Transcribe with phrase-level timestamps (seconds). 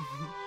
[0.00, 0.24] Mm-hmm.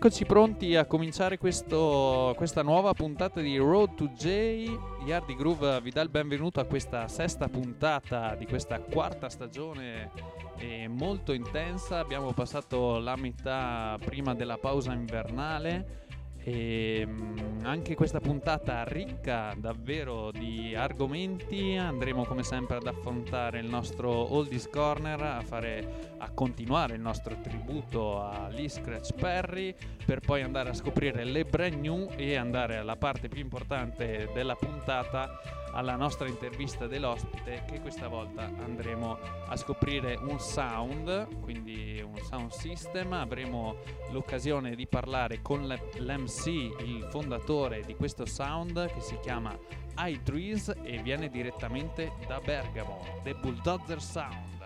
[0.00, 4.70] eccoci pronti a cominciare questo- questa nuova puntata di Road to J.
[5.04, 10.12] Yardi Groove vi dà il benvenuto a questa sesta puntata di questa quarta stagione
[10.58, 11.98] eh, molto intensa.
[11.98, 16.06] Abbiamo passato la metà prima della pausa invernale.
[16.42, 21.76] E mm, anche questa puntata ricca davvero di argomenti.
[21.76, 27.36] Andremo come sempre ad affrontare il nostro Oldies Corner, a, fare, a continuare il nostro
[27.40, 32.76] tributo a Lee Scratch Perry, per poi andare a scoprire le brand new e andare
[32.76, 35.40] alla parte più importante della puntata,
[35.72, 42.50] alla nostra intervista dell'ospite, che questa volta andremo a scoprire un sound, quindi un sound
[42.50, 43.12] system.
[43.12, 43.76] Avremo
[44.10, 49.56] l'occasione di parlare con l'MC, il fondatore di questo sound che si chiama
[49.98, 54.57] iTrees e viene direttamente da Bergamo, The Bulldozer Sound.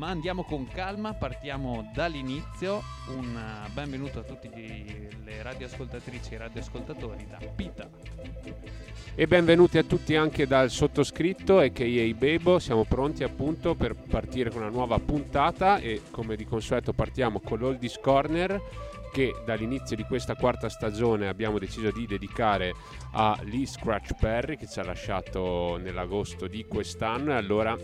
[0.00, 2.80] Ma andiamo con calma, partiamo dall'inizio.
[3.08, 7.86] Un eh, benvenuto a tutti gli- le radioascoltatrici e radioascoltatori da Pita.
[9.14, 12.14] E benvenuti a tutti anche dal sottoscritto a.k.a.
[12.14, 17.38] Bebo, siamo pronti appunto per partire con una nuova puntata e come di consueto partiamo
[17.38, 18.58] con l'Oldies Corner
[19.10, 22.74] che dall'inizio di questa quarta stagione abbiamo deciso di dedicare
[23.12, 27.76] a Lee Scratch Perry che ci ha lasciato nell'agosto di quest'anno e allora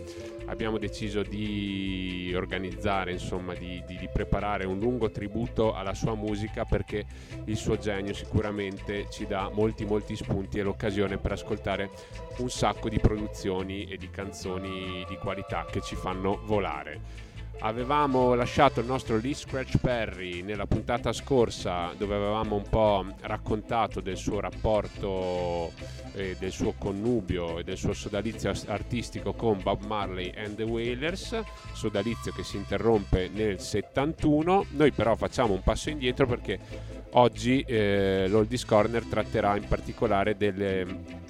[0.45, 6.63] abbiamo deciso di organizzare, insomma di, di- di preparare un lungo tributo alla sua musica
[6.63, 7.05] perché
[7.45, 11.89] il suo genio sicuramente ci dà molti molti spunti e l'occasione per ascoltare
[12.37, 17.26] un sacco di produzioni e di canzoni di qualità che ci fanno volare.
[17.59, 23.99] Avevamo lasciato il nostro Lee Scratch Perry nella puntata scorsa dove avevamo un po' raccontato
[23.99, 25.71] del suo rapporto,
[26.13, 31.41] eh, del suo connubio e del suo sodalizio artistico con Bob Marley and the Wailers,
[31.73, 34.65] sodalizio che si interrompe nel 71.
[34.71, 36.59] Noi però facciamo un passo indietro perché
[37.13, 41.25] oggi eh, l'Oldies Corner tratterà in particolare delle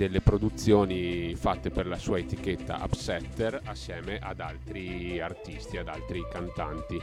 [0.00, 6.98] delle produzioni fatte per la sua etichetta Upsetter assieme ad altri artisti, ad altri cantanti.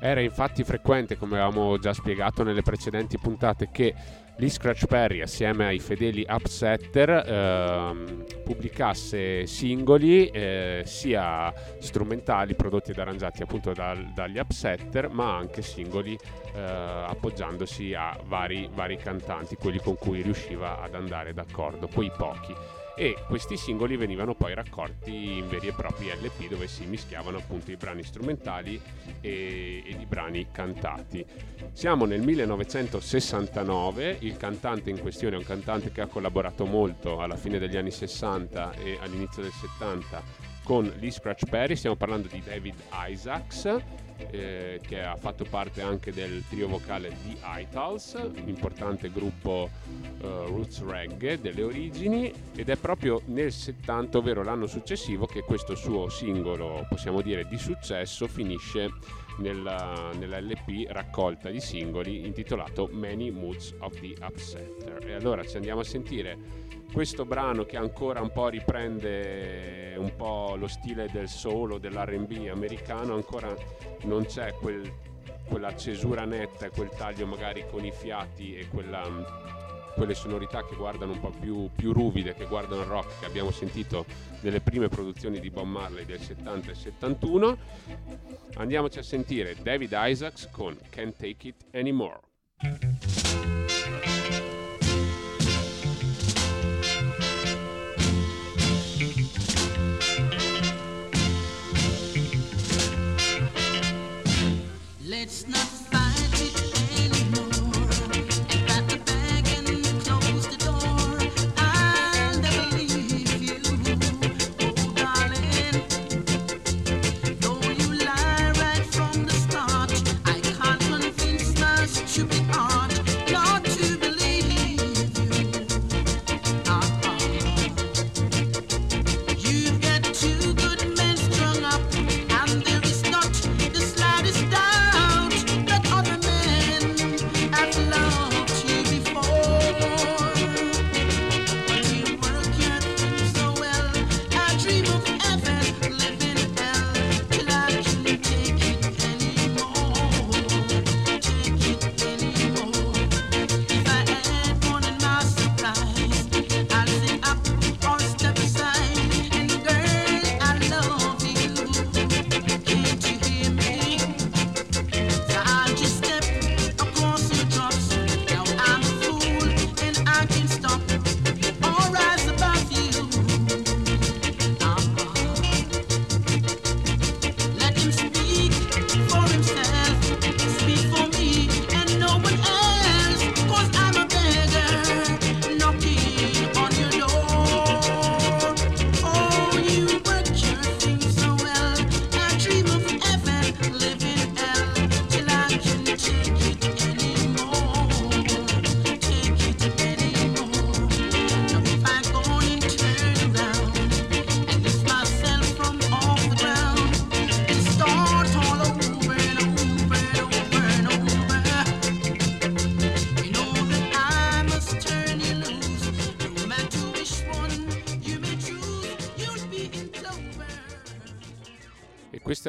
[0.00, 3.92] Era infatti frequente, come avevamo già spiegato nelle precedenti puntate, che
[4.36, 12.98] Lee Scratch Perry assieme ai fedeli Upsetter ehm, pubblicasse singoli eh, sia strumentali prodotti ed
[12.98, 16.18] arrangiati appunto dal- dagli Upsetter ma anche singoli
[16.54, 22.54] eh, appoggiandosi a vari, vari cantanti, quelli con cui riusciva ad andare d'accordo, quei pochi.
[22.94, 27.70] E questi singoli venivano poi raccolti in veri e propri LP dove si mischiavano appunto
[27.70, 28.80] i brani strumentali
[29.20, 31.24] e, ed i brani cantati.
[31.72, 37.36] Siamo nel 1969, il cantante in questione è un cantante che ha collaborato molto alla
[37.36, 42.40] fine degli anni 60 e all'inizio del 70 con Lee Scratch Perry, stiamo parlando di
[42.44, 42.74] David
[43.08, 43.76] Isaacs
[44.30, 49.68] eh, che ha fatto parte anche del trio vocale di Itals, importante gruppo
[50.20, 55.74] eh, roots reggae delle origini ed è proprio nel 70, ovvero l'anno successivo, che questo
[55.74, 58.90] suo singolo, possiamo dire di successo, finisce
[59.38, 65.06] nella, nell'LP raccolta di singoli intitolato Many Moods of the Upsetter.
[65.06, 66.61] E allora ci andiamo a sentire
[66.92, 72.48] questo brano che ancora un po' riprende un po' lo stile del soul o dell'R&B
[72.50, 73.54] americano, ancora
[74.02, 74.92] non c'è quel-
[75.46, 79.02] quella cesura netta quel taglio magari con i fiati e quella,
[79.94, 83.50] quelle sonorità che guardano un po' più, più ruvide, che guardano il rock, che abbiamo
[83.50, 84.04] sentito
[84.40, 87.58] nelle prime produzioni di Bob Marley del 70 e 71.
[88.54, 92.20] Andiamoci a sentire David Isaacs con Can't Take It Anymore.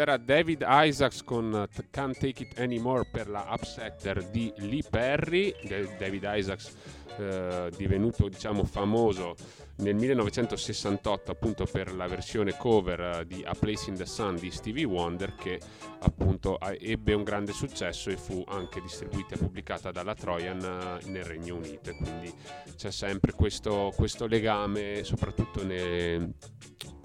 [0.03, 5.55] Era David Isaacs con Can't Take It Anymore per la upsetter di Lee Perry.
[5.63, 6.75] Da- David Isaacs
[7.15, 9.33] eh, divenuto diciamo famoso
[9.77, 14.51] nel 1968 appunto per la versione cover eh, di A Place in the Sun di
[14.51, 15.61] Stevie Wonder che
[15.99, 21.23] appunto ebbe un grande successo e fu anche distribuita e pubblicata dalla Trojan eh, nel
[21.23, 22.29] Regno Unito quindi
[22.75, 26.33] c'è sempre questo, questo legame soprattutto ne-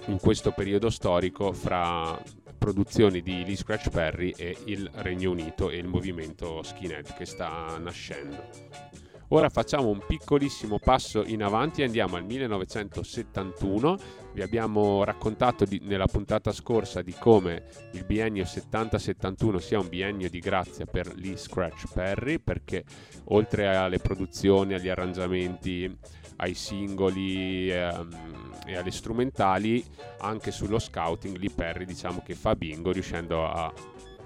[0.06, 2.20] in questo periodo storico fra
[2.58, 7.78] produzioni di Lee Scratch Perry e il Regno Unito e il movimento skinhead che sta
[7.78, 9.06] nascendo.
[9.30, 13.98] Ora facciamo un piccolissimo passo in avanti e andiamo al 1971.
[14.32, 20.30] Vi abbiamo raccontato di- nella puntata scorsa di come il biennio 70-71 sia un biennio
[20.30, 22.84] di grazia per Lee Scratch Perry perché
[23.24, 25.94] oltre alle produzioni, agli arrangiamenti,
[26.38, 29.84] ai singoli ehm, e alle strumentali,
[30.18, 33.72] anche sullo scouting Lee Perry diciamo che fa bingo riuscendo a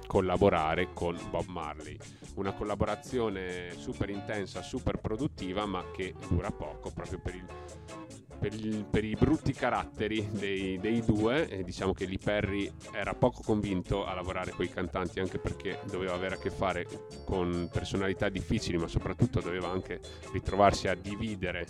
[0.07, 1.97] collaborare con Bob Marley.
[2.35, 7.47] Una collaborazione super intensa, super produttiva, ma che dura poco proprio per, il-
[8.39, 11.49] per il- per i brutti caratteri dei, dei due.
[11.49, 15.79] E diciamo che Lee Perry era poco convinto a lavorare con i cantanti, anche perché
[15.91, 16.87] doveva avere a che fare
[17.25, 20.01] con personalità difficili, ma soprattutto doveva anche
[20.33, 21.67] ritrovarsi a dividere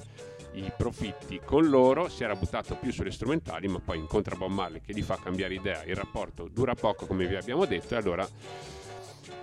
[0.55, 4.81] i profitti con loro, si era buttato più sulle strumentali, ma poi incontra Bob Marley
[4.81, 8.29] che gli fa cambiare idea, il rapporto dura poco come vi abbiamo detto e allora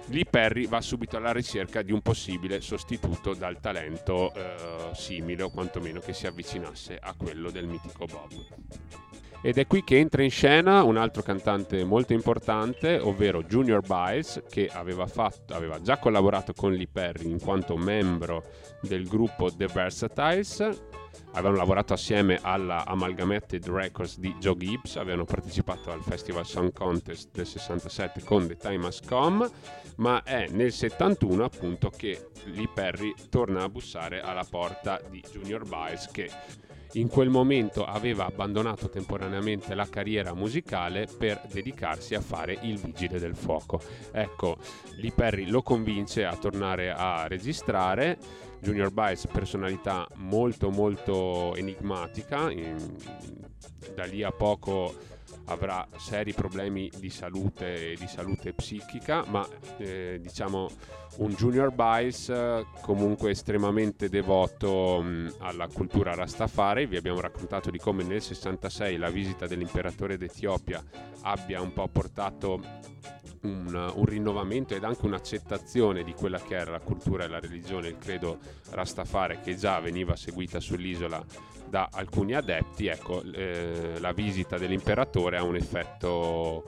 [0.07, 5.49] Lee Perry va subito alla ricerca di un possibile sostituto dal talento eh, simile o
[5.49, 8.47] quantomeno che si avvicinasse a quello del mitico Bob.
[9.41, 14.43] Ed è qui che entra in scena un altro cantante molto importante, ovvero Junior Biles,
[14.49, 18.43] che aveva, fatto, aveva già collaborato con Lee Perry in quanto membro
[18.81, 20.59] del gruppo The Versatiles.
[21.31, 27.29] Avevano lavorato assieme alla Amalgamated Records di Joe Gibbs, avevano partecipato al Festival Song Contest
[27.31, 29.47] del 67 con The Time Has Come,
[29.97, 35.63] ma è nel 71 appunto che Lee Perry torna a bussare alla porta di Junior
[35.63, 36.29] Biles che
[36.93, 43.19] in quel momento aveva abbandonato temporaneamente la carriera musicale per dedicarsi a fare il vigile
[43.19, 43.79] del fuoco.
[44.11, 44.57] Ecco,
[44.95, 48.17] Lee Perry lo convince a tornare a registrare,
[48.59, 52.95] Junior Biles, personalità molto molto enigmatica, in-
[53.93, 54.93] da lì a poco
[55.45, 60.69] avrà seri problemi di salute, di salute psichica, ma eh, diciamo
[61.17, 66.85] un Junior Biles eh, comunque estremamente devoto mh, alla cultura Rastafari.
[66.85, 70.83] Vi abbiamo raccontato di come nel 66 la visita dell'imperatore d'Etiopia
[71.21, 72.61] abbia un po' portato
[73.41, 77.89] un, un rinnovamento ed anche un'accettazione di quella che era la cultura e la religione,
[77.89, 78.39] il credo
[78.71, 81.23] Rastafari che già veniva seguita sull'isola
[81.69, 86.65] da alcuni adepti, ecco, eh, la visita dell'imperatore ha un effetto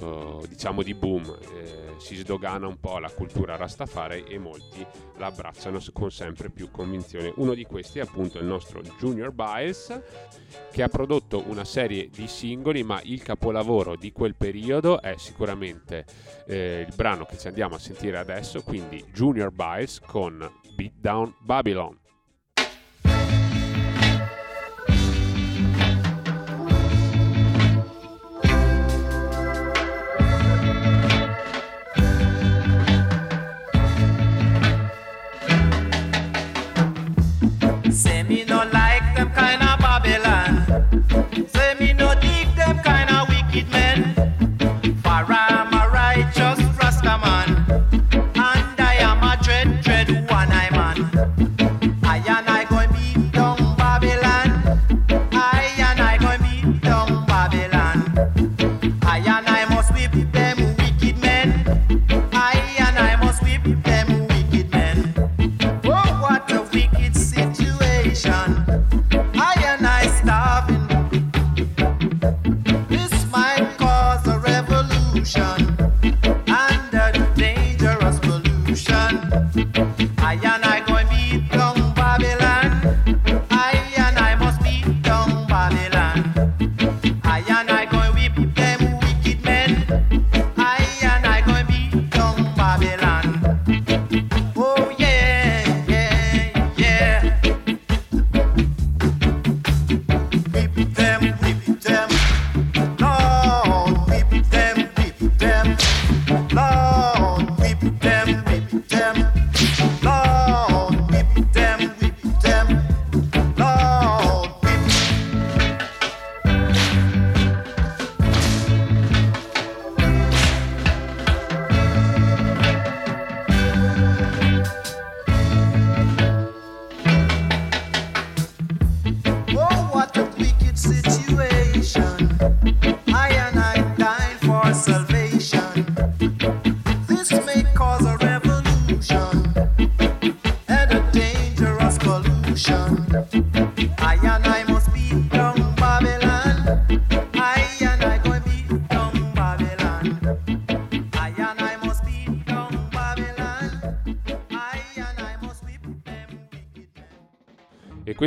[0.00, 4.84] eh, diciamo di boom, eh, si sdogana un po' la cultura Rastafari e molti
[5.18, 7.32] la abbracciano con sempre più convinzione.
[7.36, 10.00] Uno di questi è appunto il nostro Junior Biles
[10.72, 16.06] che ha prodotto una serie di singoli, ma il capolavoro di quel periodo è sicuramente
[16.46, 21.34] eh, il brano che ci andiamo a sentire adesso, quindi Junior Biles con Beat Down
[21.40, 21.99] Babylon.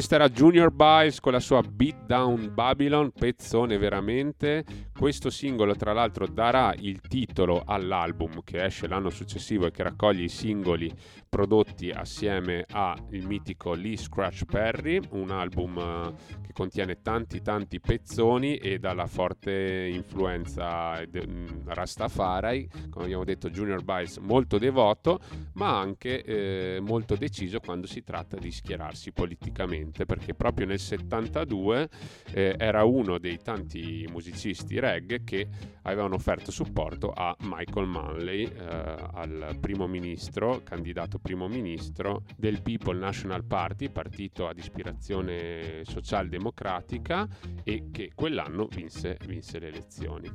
[0.04, 4.66] Questa era Junior Biles con la sua Beat Down Babylon, pezzone veramente.
[5.04, 10.24] Questo singolo, tra l'altro, darà il titolo all'album che esce l'anno successivo e che raccoglie
[10.24, 10.90] i singoli
[11.28, 18.56] prodotti assieme al mitico Lee Scratch Perry, un album eh, che contiene tanti tanti pezzoni
[18.56, 25.20] e dalla forte influenza mh, Rastafari, come abbiamo detto Junior Biles molto devoto,
[25.56, 31.90] ma anche eh, molto deciso quando si tratta di schierarsi politicamente, perché proprio nel 72
[32.32, 35.48] eh, era uno dei tanti musicisti reggae che
[35.84, 42.98] avevano offerto supporto a Michael Manley, eh, al primo ministro, candidato primo ministro del People
[42.98, 47.28] National Party, partito ad ispirazione socialdemocratica
[47.64, 50.32] e che quell'anno vinse, vinse le elezioni.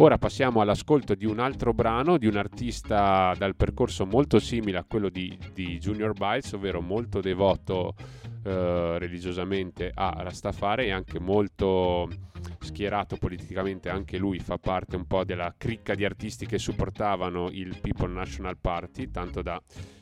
[0.00, 4.84] Ora passiamo all'ascolto di un altro brano di un artista dal percorso molto simile a
[4.84, 7.96] quello di, di Junior Biles, ovvero molto devoto
[8.42, 12.08] eh, religiosamente a Rastafari e anche molto
[12.60, 17.78] schierato politicamente, anche lui fa parte un po' della cricca di artisti che supportavano il
[17.80, 19.60] People National Party, tanto, da,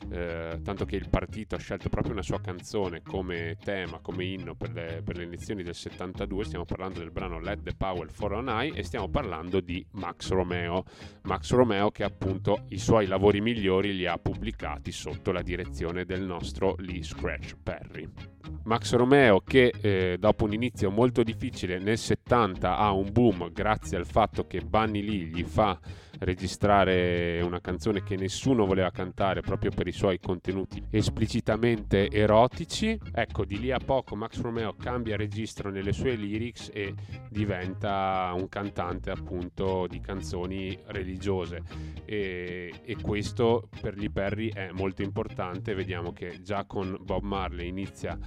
[0.09, 4.55] eh, tanto che il partito ha scelto proprio una sua canzone come tema, come inno
[4.55, 8.33] per le, per le elezioni del 72, stiamo parlando del brano Let the Power for
[8.33, 10.83] on High e stiamo parlando di Max Romeo,
[11.23, 16.21] Max Romeo che appunto i suoi lavori migliori li ha pubblicati sotto la direzione del
[16.21, 18.36] nostro Lee Scratch Perry.
[18.63, 23.97] Max Romeo che eh, dopo un inizio molto difficile nel 70 ha un boom grazie
[23.97, 25.79] al fatto che Bunny Lee gli fa
[26.19, 32.99] registrare una canzone che nessuno voleva cantare proprio per i suoi contenuti esplicitamente erotici.
[33.13, 36.93] Ecco, di lì a poco Max Romeo cambia registro nelle sue lyrics e
[37.29, 41.61] diventa un cantante appunto di canzoni religiose
[42.05, 45.73] e, e questo per gli Perry è molto importante.
[45.73, 48.17] Vediamo che già con Bob Marley inizia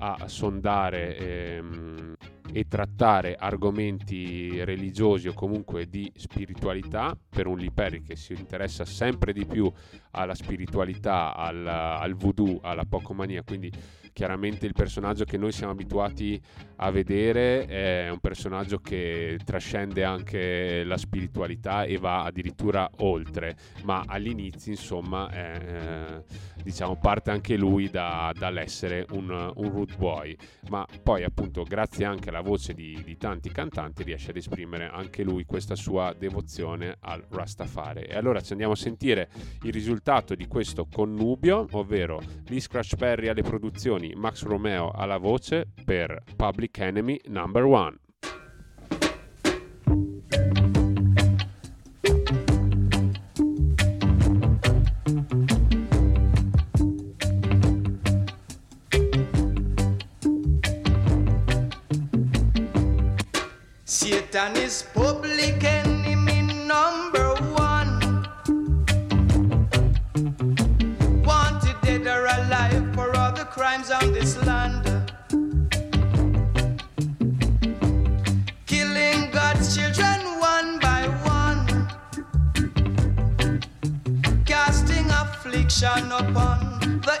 [0.00, 2.16] a sondare ehm,
[2.52, 9.32] e trattare argomenti religiosi o comunque di spiritualità per un Liperi che si interessa sempre
[9.32, 9.70] di più
[10.12, 13.70] alla spiritualità, al, al voodoo, alla pocomania, quindi
[14.18, 16.42] chiaramente il personaggio che noi siamo abituati
[16.78, 24.02] a vedere è un personaggio che trascende anche la spiritualità e va addirittura oltre, ma
[24.04, 26.24] all'inizio insomma è, eh,
[26.64, 30.36] diciamo, parte anche lui da, dall'essere un, un root boy,
[30.68, 35.22] ma poi appunto grazie anche alla voce di, di tanti cantanti riesce ad esprimere anche
[35.22, 38.02] lui questa sua devozione al Rastafari.
[38.02, 39.28] E allora ci andiamo a sentire
[39.62, 45.66] il risultato di questo connubio, ovvero Lee Scratch Perry alle produzioni, Max Romeo alla voce
[45.84, 47.96] per Public Enemy Number One.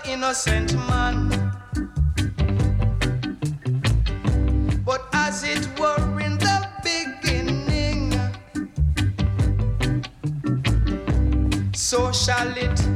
[0.08, 1.28] Innocent man.
[4.84, 8.14] But as it were in the beginning,
[11.74, 12.87] so shall it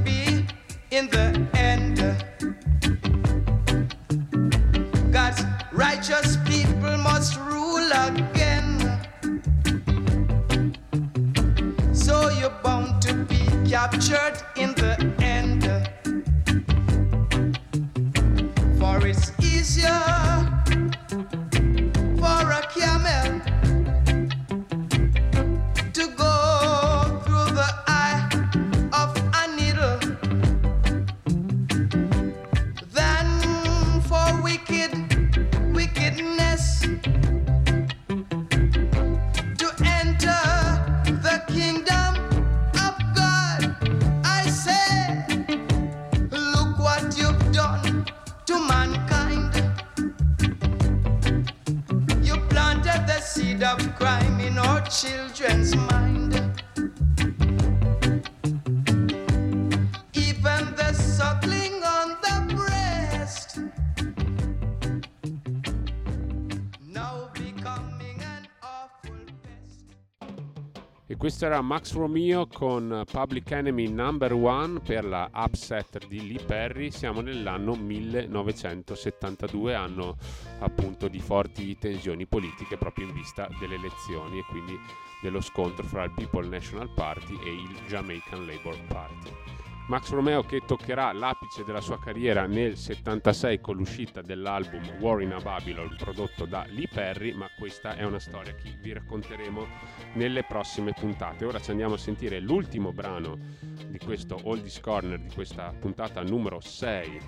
[71.42, 76.92] Era Max Romeo con Public Enemy Number One per la upset di Lee Perry.
[76.92, 80.16] Siamo nell'anno 1972, anno
[80.60, 84.78] appunto di forti tensioni politiche proprio in vista delle elezioni e quindi
[85.20, 89.61] dello scontro fra il People National Party e il Jamaican Labour Party.
[89.88, 95.32] Max Romeo che toccherà l'apice della sua carriera nel 76 con l'uscita dell'album War in
[95.32, 99.66] a Babylon prodotto da Lee Perry, ma questa è una storia che vi racconteremo
[100.14, 101.44] nelle prossime puntate.
[101.44, 106.60] Ora ci andiamo a sentire l'ultimo brano di questo Oldies Corner, di questa puntata numero
[106.60, 107.20] 6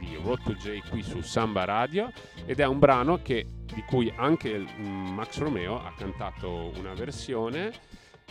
[0.00, 2.10] di Road to J qui su Samba Radio
[2.44, 7.72] ed è un brano che, di cui anche mm, Max Romeo ha cantato una versione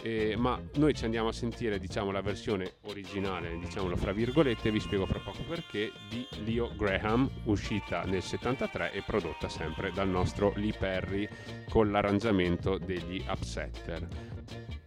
[0.02, 4.80] eh, ma noi ci andiamo a sentire diciamo la versione originale diciamolo fra virgolette vi
[4.80, 10.54] spiego fra poco perché di Leo Graham uscita nel 73 e prodotta sempre dal nostro
[10.56, 11.28] Lee Perry
[11.70, 14.29] con l'arrangiamento degli Upsetter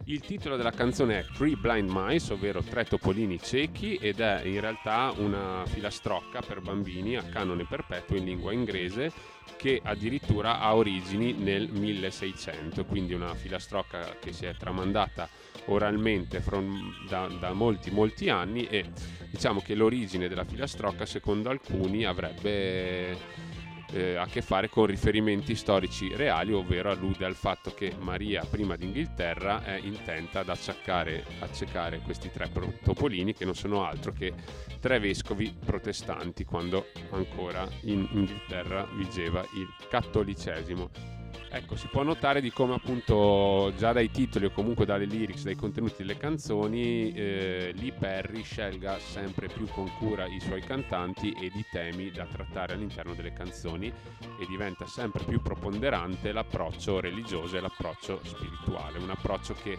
[0.05, 4.59] il titolo della canzone è Three Blind Mice, ovvero Tre topolini ciechi, ed è in
[4.59, 9.11] realtà una filastrocca per bambini a canone perpetuo in lingua inglese
[9.55, 15.29] che addirittura ha origini nel 1600, quindi una filastrocca che si è tramandata
[15.65, 18.85] oralmente from- da, da molti molti anni e
[19.29, 23.52] diciamo che l'origine della filastrocca secondo alcuni avrebbe
[23.93, 28.75] eh, a che fare con riferimenti storici reali, ovvero allude al fatto che Maria, prima
[28.75, 32.49] d'Inghilterra, è intenta ad acciaccare, accecare questi tre
[32.83, 34.33] topolini che non sono altro che
[34.79, 41.22] tre vescovi protestanti quando ancora in Inghilterra vigeva il cattolicesimo.
[41.49, 45.55] Ecco, si può notare di come appunto già dai titoli o comunque dalle lyrics, dai
[45.55, 51.55] contenuti delle canzoni, eh, Lee Perry scelga sempre più con cura i suoi cantanti ed
[51.55, 57.59] i temi da trattare all'interno delle canzoni e diventa sempre più preponderante l'approccio religioso e
[57.59, 59.77] l'approccio spirituale, un approccio che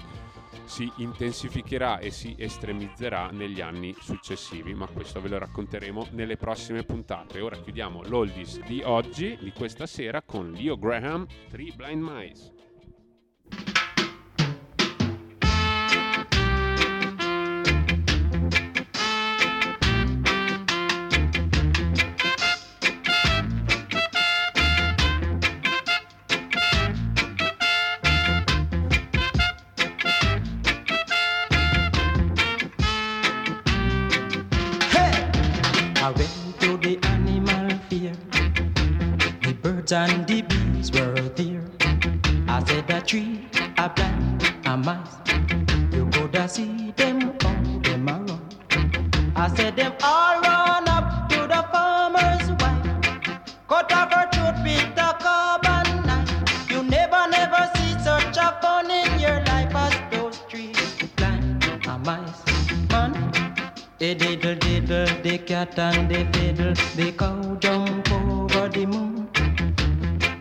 [0.64, 6.84] si intensificherà e si estremizzerà negli anni successivi, ma questo ve lo racconteremo nelle prossime
[6.84, 7.40] puntate.
[7.40, 12.53] Ora chiudiamo l'oldies di oggi, di questa sera, con Leo Graham, Three Blind Mice.
[65.64, 69.28] Cat and the fiddle, the cow jump over the moon.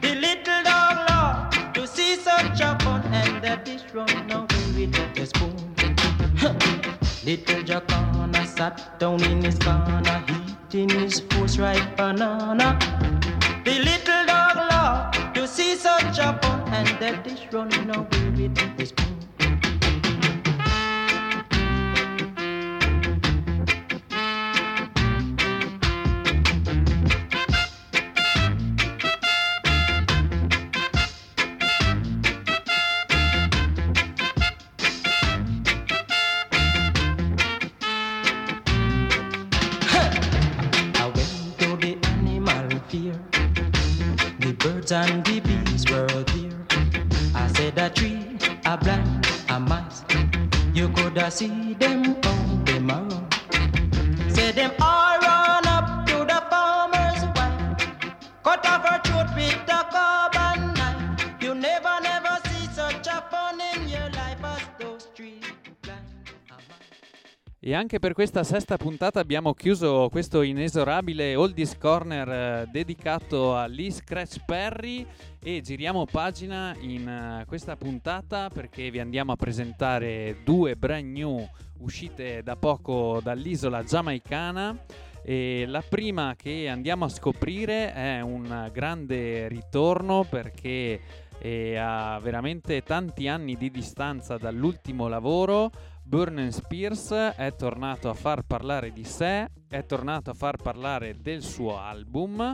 [0.01, 5.15] The little dog loved to see such a fun, and the dish run away with
[5.15, 5.55] the spoon.
[7.25, 10.23] little Jacana sat down in his corner,
[10.69, 12.77] eating his first ripe banana.
[13.65, 18.77] The little dog loved to see such a fun, and the dish run away with
[18.77, 19.02] the spoon.
[51.23, 52.02] You could
[67.83, 73.91] anche per questa sesta puntata abbiamo chiuso questo inesorabile Oldies Corner eh, dedicato a Lee
[73.91, 75.05] Scratch Perry
[75.43, 81.45] e giriamo pagina in eh, questa puntata perché vi andiamo a presentare due brand new
[81.79, 84.77] uscite da poco dall'isola giamaicana.
[85.21, 91.01] E la prima che andiamo a scoprire è un grande ritorno perché
[91.37, 95.69] è a veramente tanti anni di distanza dall'ultimo lavoro.
[96.05, 101.41] Burnen Spears è tornato a far parlare di sé, è tornato a far parlare del
[101.41, 102.53] suo album.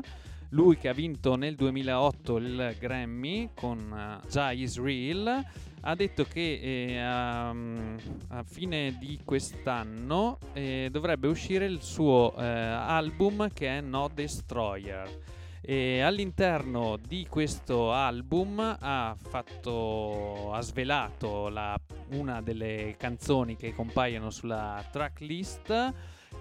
[0.49, 5.45] Lui che ha vinto nel 2008 il Grammy con eh, Già Is Real
[5.81, 12.43] ha detto che eh, a, a fine di quest'anno eh, dovrebbe uscire il suo eh,
[12.43, 15.37] album che è No Destroyer.
[15.71, 21.79] E all'interno di questo album ha, fatto, ha svelato la-
[22.13, 25.93] una delle canzoni che compaiono sulla tracklist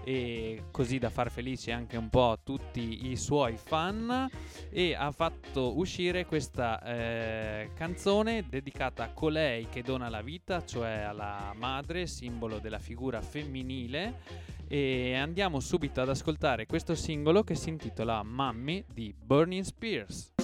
[0.03, 4.27] e così da far felici anche un po' tutti i suoi fan
[4.71, 11.01] e ha fatto uscire questa eh, canzone dedicata a colei che dona la vita, cioè
[11.01, 17.69] alla madre, simbolo della figura femminile e andiamo subito ad ascoltare questo singolo che si
[17.69, 20.38] intitola Mammy di Burning Spears.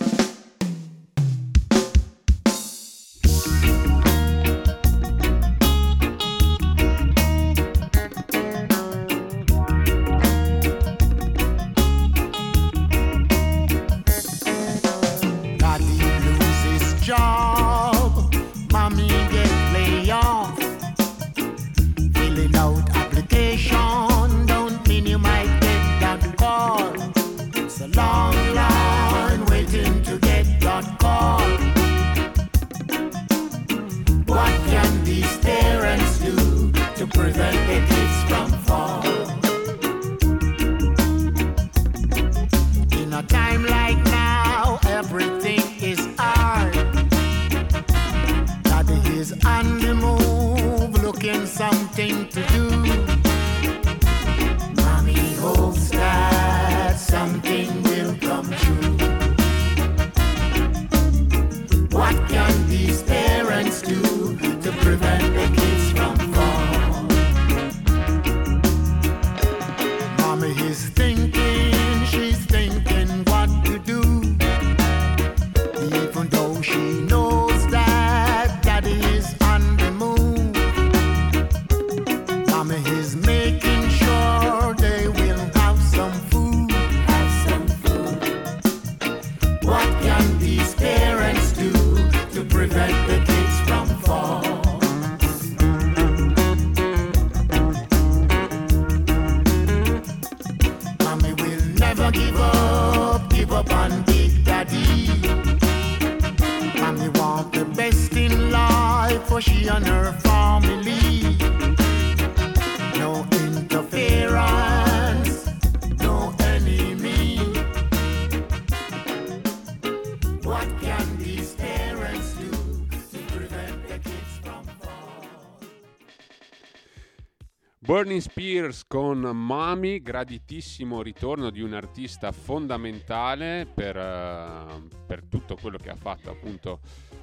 [128.66, 135.92] Spears con Mami, graditissimo ritorno di un artista fondamentale per, eh, per tutto quello che
[135.92, 136.80] ha fatto appunto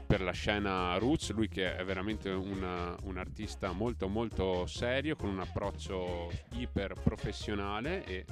[0.07, 5.31] per la scena roots, lui che è veramente una- un artista molto molto serio con
[5.31, 8.25] un approccio iper professionale e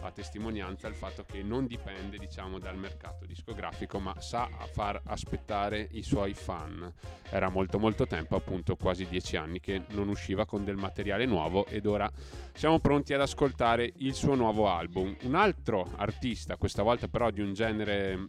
[0.00, 5.88] a testimonianza il fatto che non dipende diciamo dal mercato discografico ma sa far aspettare
[5.92, 6.92] i suoi fan.
[7.30, 11.66] Era molto molto tempo appunto quasi dieci anni che non usciva con del materiale nuovo
[11.66, 12.10] ed ora
[12.52, 15.16] siamo pronti ad ascoltare il suo nuovo album.
[15.22, 18.26] Un altro artista questa volta però di un genere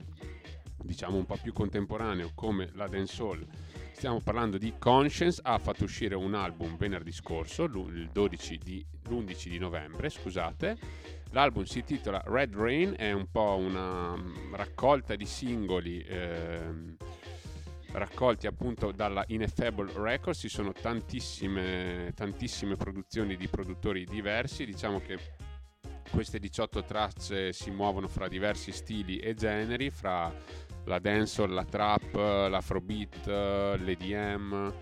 [0.84, 3.45] diciamo un po' più contemporaneo come la dancehall.
[3.91, 8.86] Stiamo parlando di Conscience ha fatto uscire un album venerdì scorso l'u- il 12 di,
[9.10, 10.77] l'11 di novembre scusate
[11.31, 16.95] L'album si intitola Red Rain, è un po' una mm, raccolta di singoli ehm,
[17.91, 25.17] raccolti appunto dalla Ineffable Records, ci sono tantissime, tantissime produzioni di produttori diversi, diciamo che
[26.11, 30.33] queste 18 tracce si muovono fra diversi stili e generi, fra
[30.85, 34.73] la dancehall, la trap, l'afrobeat, l'EDM.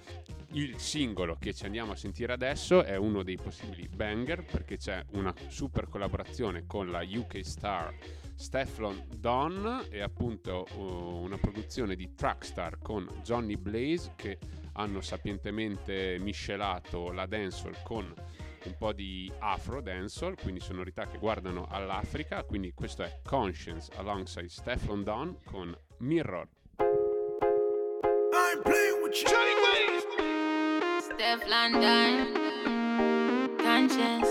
[0.55, 5.03] Il singolo che ci andiamo a sentire adesso è uno dei possibili banger perché c'è
[5.11, 7.93] una super collaborazione con la UK star
[8.35, 10.81] Stefflon Don e appunto uh,
[11.21, 14.37] una produzione di Trackstar con Johnny Blaze che
[14.73, 18.13] hanno sapientemente miscelato la dancehall con
[18.63, 24.47] un po' di afro dancehall, quindi sonorità che guardano all'Africa, quindi questo è Conscience alongside
[24.47, 26.47] Stefflon Don con Mirror.
[28.31, 29.64] I'm playing with you.
[31.15, 32.27] Steph London,
[33.57, 34.27] conscious.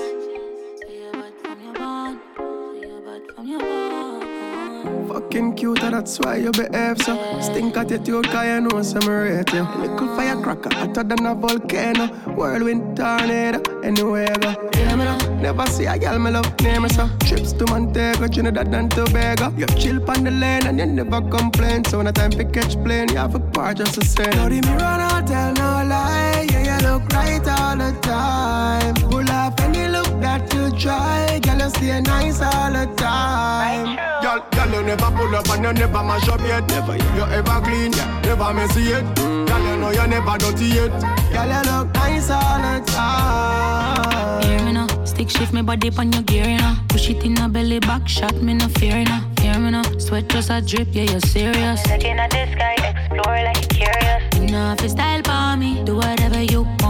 [0.78, 5.08] Say your bad from your bone, say your bad from your bone.
[5.08, 7.40] Fucking cute, that's why you behave so.
[7.40, 9.60] Stink attitude, cause you know some rate you.
[9.60, 9.80] Uh-huh.
[9.80, 12.08] Little firecracker, hotter than a volcano.
[12.34, 14.70] Whirlwind tornado, anywhere you go.
[14.74, 15.18] Hear me now?
[15.40, 17.08] Never see a girl me love, name me so.
[17.20, 19.54] Trips to Montego, Trinidad and Tobago.
[19.56, 21.82] You chill on the lane and you never complain.
[21.84, 24.28] So when the time to catch plane, you have a part just the same.
[24.32, 25.14] Now the mirror no
[25.54, 26.63] no lie, yeah you
[26.94, 28.94] look right all the time.
[29.10, 33.96] Pull off any look that you try, girl you stay nice all the time.
[34.22, 36.68] Girl, girl, you never pull up and you never mash up yet.
[36.68, 37.16] Never yet.
[37.16, 37.90] You ever clean,
[38.22, 38.90] never messy mm.
[38.92, 39.04] yet.
[39.48, 40.94] Girl, you know you never dirty yet.
[41.34, 44.42] Girl, you look nice all the time.
[44.44, 46.76] Hear me now, stick shift me body on your gear, you know.
[46.88, 49.20] Push it in a belly back shot, me no fear, you know.
[49.40, 51.80] Hear me now, sweat just a drip, yeah, you're serious.
[51.88, 54.22] Looking at the sky, explore like you're curious.
[54.40, 56.83] You know if you style for me, do whatever you want.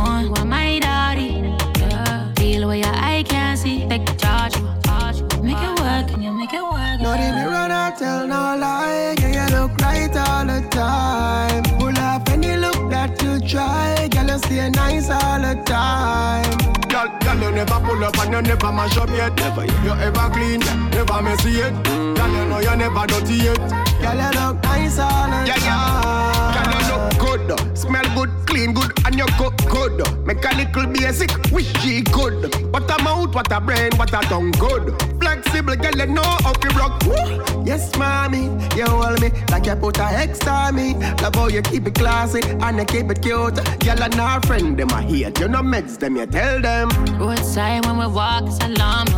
[7.97, 9.15] Tell no lie.
[9.21, 11.63] Yeah, you look right all the time.
[11.79, 14.14] Pull off any look that you try.
[14.35, 16.59] You stay nice all the time.
[16.89, 19.33] Girl, girl, you never pull up and you never mash up yet.
[19.37, 19.65] Never.
[19.65, 20.59] You ever clean,
[20.91, 21.85] never messy yet.
[21.85, 23.59] Girl, you know you never dirty yet.
[24.03, 26.65] Girl, you look nice all the Yeah, yeah.
[26.65, 30.03] Girl, you look good, smell good, clean good, and you cook good.
[30.27, 32.53] Make a little basic, wish she good.
[32.73, 35.01] What a mouth, what a brain, what a tongue good.
[35.21, 37.01] Flexible, girl, you know how to rock.
[37.07, 37.65] Woo.
[37.65, 38.45] Yes, mommy,
[38.77, 40.95] you hold me like you put a X on me.
[41.23, 43.55] Love how you keep it classy and you keep it cute.
[43.81, 45.39] Girl and her friend, them a hate.
[45.41, 46.89] You know meds them, you tell them.
[47.19, 49.09] Roadside when we walk, it's alarm.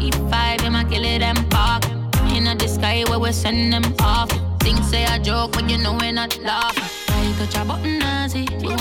[0.00, 1.84] E5, in my kill it and park.
[2.32, 4.30] In the sky where we send them off.
[4.60, 6.84] Things say a joke, but you know we're not laughing.
[7.28, 8.46] You touch a button, Nazi?
[8.60, 8.71] You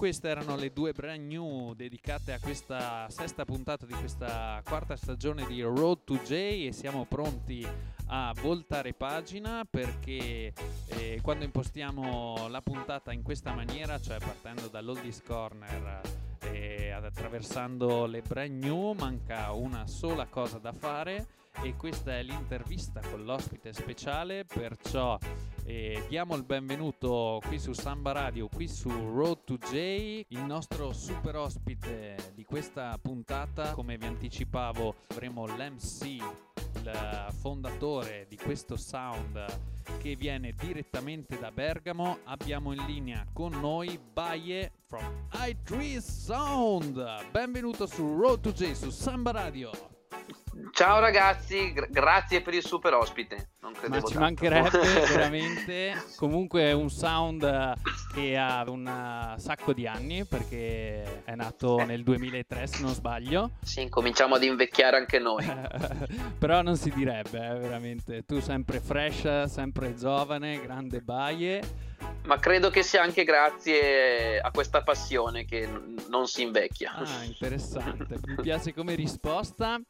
[0.00, 5.44] queste erano le due brand new dedicate a questa sesta puntata di questa quarta stagione
[5.44, 7.68] di Road to J e siamo pronti
[8.06, 10.54] a voltare pagina perché
[10.86, 16.00] eh, quando impostiamo la puntata in questa maniera, cioè partendo dall'Oldies Corner
[16.50, 21.26] e ad- attraversando le brand new, manca una sola cosa da fare
[21.62, 25.18] e questa è l'intervista con l'ospite speciale, perciò
[25.64, 30.92] e diamo il benvenuto qui su Samba Radio, qui su Road to J, il nostro
[30.92, 33.72] super ospite di questa puntata.
[33.72, 39.44] Come vi anticipavo, avremo l'MC, il fondatore di questo sound
[39.98, 42.18] che viene direttamente da Bergamo.
[42.24, 47.30] Abbiamo in linea con noi Baie from i3 Sound.
[47.30, 49.70] Benvenuto su Road to J su Samba Radio.
[50.72, 53.50] Ciao ragazzi, gra- grazie per il super ospite.
[53.60, 54.44] Non Ma credevo ci tanto.
[54.44, 56.04] mancherebbe veramente.
[56.16, 57.72] Comunque è un sound eh,
[58.14, 63.50] che ha un eh, sacco di anni perché è nato nel 2003 se non sbaglio.
[63.62, 65.44] Sì, cominciamo ad invecchiare anche noi.
[66.38, 68.24] Però non si direbbe, eh, veramente.
[68.24, 71.88] Tu sempre fresh, sempre giovane, grande baie.
[72.24, 75.68] Ma credo che sia anche grazie a questa passione che
[76.08, 76.94] non si invecchia.
[76.94, 78.18] Ah, interessante.
[78.24, 79.80] Mi piace come risposta.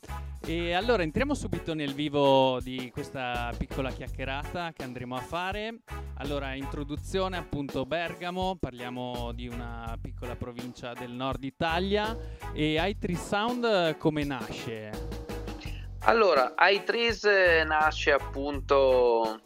[0.42, 5.80] E allora entriamo subito nel vivo di questa piccola chiacchierata che andremo a fare.
[6.14, 12.16] Allora, introduzione appunto Bergamo, parliamo di una piccola provincia del nord Italia
[12.54, 14.90] e i Sound come nasce?
[16.04, 16.54] Allora,
[17.24, 19.40] eh, nasce appunto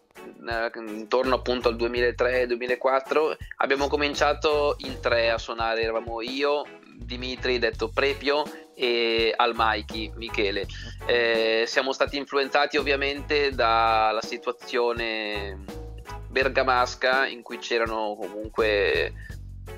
[0.49, 3.37] eh, intorno appunto al 2003-2004.
[3.59, 6.65] Abbiamo cominciato in tre a suonare, eravamo io,
[6.97, 10.67] Dimitri, detto Prepio, e Almaiki, Michele.
[11.07, 15.83] Eh, siamo stati influenzati ovviamente dalla situazione
[16.29, 19.13] bergamasca in cui c'erano comunque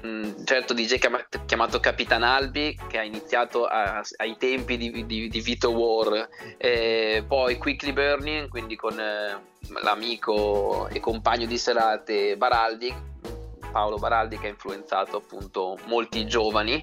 [0.02, 5.28] un certo DJ chiama- chiamato Capitan Albi che ha iniziato a- ai tempi di, di-
[5.28, 6.28] di Vito War.
[6.56, 9.36] Eh, poi Quickly Burning quindi con eh,
[9.82, 12.94] l'amico e compagno di serate Baraldi
[13.72, 16.82] Paolo Baraldi che ha influenzato appunto molti giovani.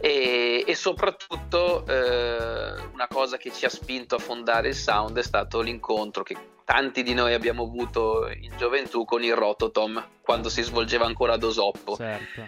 [0.00, 5.22] E, e soprattutto eh, una cosa che ci ha spinto a fondare il sound è
[5.22, 10.62] stato l'incontro che tanti di noi abbiamo avuto in gioventù con il Rototom quando si
[10.62, 11.96] svolgeva ancora ad Osoppo.
[11.96, 12.44] Certo.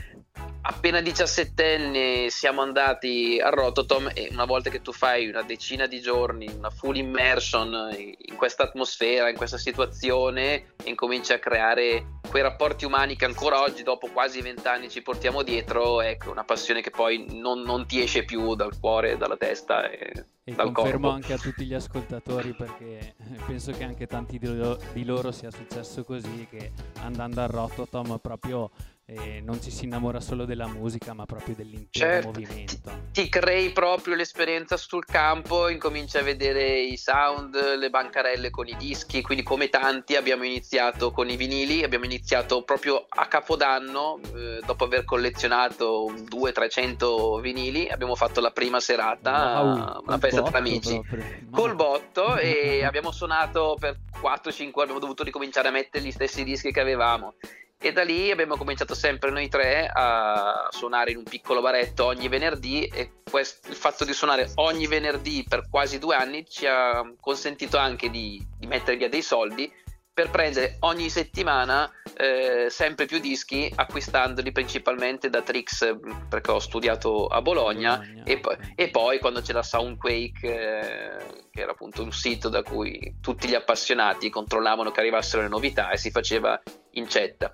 [0.69, 5.87] Appena 17 anni siamo andati a Rototom e una volta che tu fai una decina
[5.87, 12.19] di giorni, una full immersion in questa atmosfera, in questa situazione e incominci a creare
[12.29, 16.83] quei rapporti umani che ancora oggi, dopo quasi vent'anni, ci portiamo dietro, ecco, una passione
[16.83, 21.11] che poi non, non ti esce più dal cuore, dalla testa e, E dal confermo
[21.11, 21.15] corpo.
[21.15, 23.15] anche a tutti gli ascoltatori perché
[23.47, 26.73] penso che anche tanti di, lo- di loro sia successo così che
[27.03, 28.69] andando a Rototom proprio
[29.09, 32.27] eh, non ci si innamora solo della musica ma proprio dell'intero Certo.
[32.27, 33.05] movimento.
[33.13, 38.77] ti crei proprio l'esperienza sul campo, incominci a vedere i sound, le bancarelle con i
[38.77, 44.61] dischi, quindi come tanti abbiamo iniziato con i vinili, abbiamo iniziato proprio a Capodanno, eh,
[44.67, 51.01] dopo aver collezionato 200-300 vinili, abbiamo fatto la prima serata, Wow, una festa tra amici.
[51.01, 51.25] proprio.
[51.51, 56.45] Col botto e abbiamo suonato per 4-5 ore, abbiamo dovuto ricominciare a mettere gli stessi
[56.45, 57.35] dischi che avevamo.
[57.79, 62.27] E da lì abbiamo cominciato sempre noi tre a suonare in un piccolo baretto ogni
[62.29, 67.03] venerdì e quest- il fatto di suonare ogni venerdì per quasi due anni ci ha
[67.21, 69.71] consentito anche di, di mettere via dei soldi
[70.13, 75.97] per prendere ogni settimana eh, sempre più dischi acquistandoli principalmente da Trix
[76.29, 78.73] perché ho studiato a Bologna, Bologna, e, poi, ok.
[78.75, 83.55] e poi quando c'era Soundquake eh, che era appunto un sito da cui tutti gli
[83.55, 86.61] appassionati controllavano che arrivassero le novità e si faceva
[86.93, 87.51] incetta.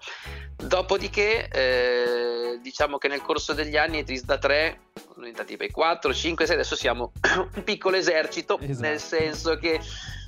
[0.56, 6.12] Dopodiché, eh, diciamo che nel corso degli anni, Tris da 3, sono diventati poi 4,
[6.12, 7.12] 5, 6, adesso siamo
[7.54, 8.88] un piccolo esercito, Esatto.
[8.88, 9.80] nel senso che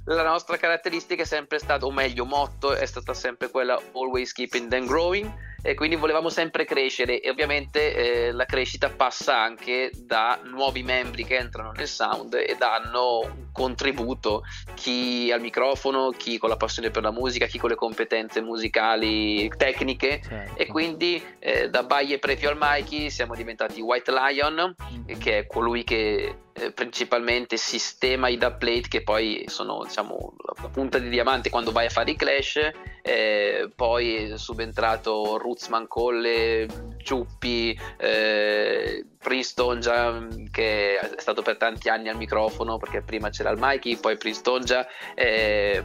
[0.05, 4.69] la nostra caratteristica è sempre stata, o meglio, motto è stata sempre quella always keeping
[4.69, 5.33] them growing
[5.67, 11.25] e quindi volevamo sempre crescere e ovviamente eh, la crescita passa anche da nuovi membri
[11.25, 14.43] che entrano nel sound e danno un contributo
[14.75, 19.49] chi al microfono, chi con la passione per la musica, chi con le competenze musicali,
[19.57, 20.59] tecniche Certo.
[20.59, 25.19] e quindi eh, da Baie Prepio al Mikey siamo diventati White Lion Mhm.
[25.19, 30.99] che è colui che eh, principalmente sistema i dubplate che poi sono diciamo la, punta
[30.99, 32.71] di diamante quando vai a fare i clash
[33.03, 36.67] eh, poi è subentrato Rootsman Colle
[36.99, 43.51] Ciuppi eh, Princeton già che è stato per tanti anni al microfono perché prima c'era
[43.51, 45.83] il Mikey poi Princeton già eh,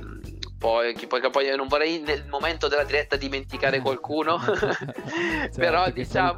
[0.58, 4.38] poi, chi- poi, poi non vorrei nel momento della diretta dimenticare qualcuno.
[5.56, 6.38] Però Certo, che diciamo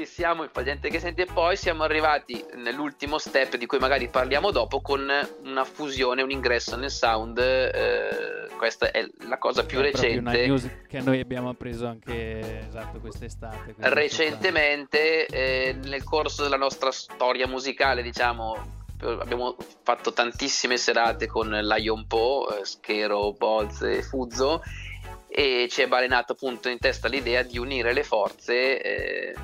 [0.00, 4.08] che siamo il gente che sente e poi siamo arrivati nell'ultimo step di cui magari
[4.08, 5.06] parliamo dopo con
[5.44, 10.46] una fusione, un ingresso nel sound eh, questa è la cosa più È una recente
[10.46, 13.74] news che noi abbiamo appreso anche esatto quest'estate.
[13.76, 22.06] recentemente eh, nel corso della nostra storia musicale diciamo abbiamo fatto tantissime serate con Lion
[22.06, 24.62] Po, eh, Schero, Boz e Fuzzo
[25.28, 29.34] e ci è balenato appunto in testa l'idea di unire le forze eh,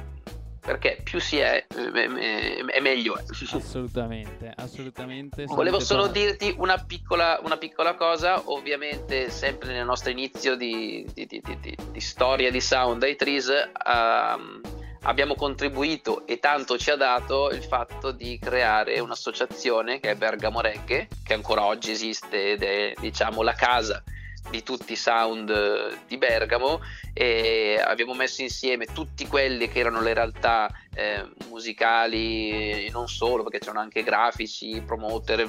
[0.66, 3.22] perché più si è eh, me- è meglio è.
[3.56, 5.44] Assolutamente, assolutamente.
[5.54, 11.26] Volevo solo dirti una piccola, una piccola cosa, ovviamente sempre nel nostro inizio di, di-
[11.26, 14.60] di- di- di- di storia di Sound dai Trees, ehm,
[15.02, 20.60] abbiamo contribuito e tanto ci ha dato il fatto di creare un'associazione che è Bergamo
[20.60, 24.02] Reggae, che ancora oggi esiste ed è diciamo la casa
[24.50, 26.80] di tutti i sound eh, di Bergamo
[27.12, 33.42] e abbiamo messo insieme tutti quelli che erano le realtà eh, musicali e non solo
[33.42, 35.48] perché c'erano anche grafici, promoter,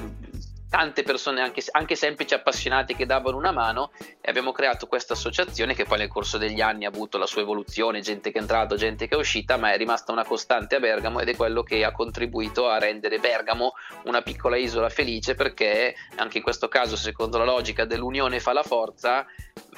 [0.70, 3.91] tante persone anche, anche, semplici appassionati che davano una mano
[4.22, 7.41] e abbiamo creato questa associazione che poi nel corso degli anni ha avuto la sua
[7.41, 10.80] evoluzione, gente che è entrata, gente che è uscita, ma è rimasta una costante a
[10.80, 15.95] Bergamo ed è quello che ha contribuito a rendere Bergamo una piccola isola felice perché
[16.15, 19.26] anche in questo caso secondo la logica dell'unione fa la forza,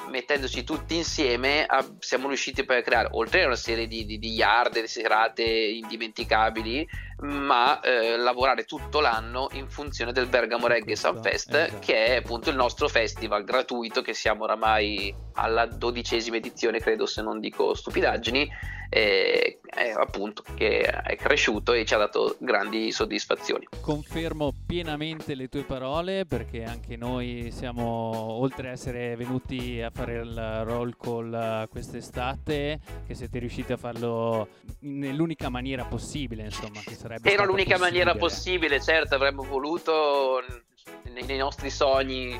[0.08, 1.66] mettendoci tutti insieme
[1.98, 5.42] siamo riusciti poi a creare oltre a una serie di, di, di yard, di serate
[5.42, 6.88] indimenticabili,
[7.20, 11.78] ma eh, lavorare tutto l'anno in funzione del Bergamo Reggae Sunfest, esatto.
[11.80, 17.22] che è appunto il nostro festival gratuito, che siamo oramai alla dodicesima edizione, credo se
[17.22, 18.50] non dico stupidaggini,
[18.90, 23.68] e, e appunto che è cresciuto e ci ha dato grandi soddisfazioni.
[23.80, 30.20] Confermo pienamente le tue parole perché anche noi siamo, oltre a essere venuti a fare
[30.20, 34.48] il roll call quest'estate, che siete riusciti a farlo
[34.80, 37.90] nell'unica maniera possibile, insomma, che sarebbe Era l'unica possibile.
[37.90, 40.42] maniera possibile, certo, avremmo voluto
[41.04, 42.38] nei, nei nostri sogni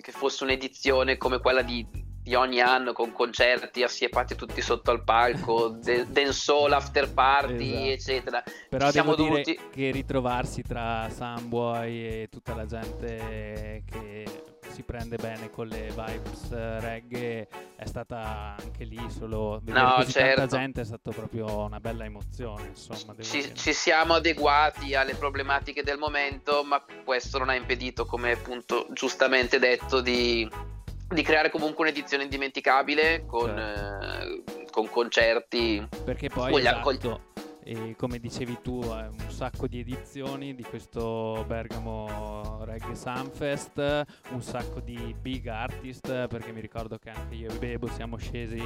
[0.00, 1.86] che fosse un'edizione come quella di
[2.22, 7.90] di ogni anno con concerti assiepati tutti sotto al palco, de- dancehall, after party, esatto.
[7.90, 8.42] eccetera.
[8.68, 9.58] Però Ci siamo dovuti...
[9.70, 14.24] che ritrovarsi tra Sunboy e tutta la gente che
[14.70, 20.40] si prende bene con le vibes reggae è stata anche lì solo vedere No, certo.
[20.40, 25.82] tanta gente è stato proprio una bella emozione insomma Ci, ci siamo adeguati alle problematiche
[25.82, 30.48] del momento, ma questo non ha impedito, come appunto giustamente detto, di,
[31.12, 35.86] di creare comunque un'edizione indimenticabile con, eh, con concerti.
[36.04, 37.20] perché poi con gli- esatto, con-
[37.62, 44.80] e come dicevi tu un sacco di edizioni di questo Bergamo Reggae Sunfest un sacco
[44.80, 48.58] di big artist perché mi ricordo che anche io e Bebo siamo scesi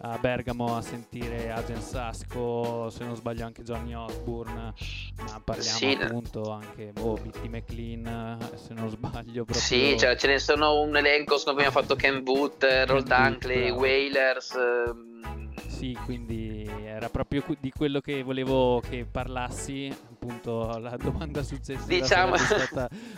[0.00, 4.72] a Bergamo a sentire Agent Sasco se non sbaglio anche Johnny Osbourne
[5.18, 5.92] ma parliamo Sì.
[5.92, 7.46] appunto anche boh, B.T.
[7.48, 11.86] McLean se non sbaglio proprio Sì, cioè, ce ne sono un elenco, secondo me abbiamo
[11.86, 13.70] fatto Ken Boot, eh, Roll Dunkley.
[13.70, 14.54] Wailers.
[14.54, 19.94] ehm, Sì, quindi era proprio di quello che volevo che parlassi,
[20.26, 22.36] appunto la domanda successiva Diciamo-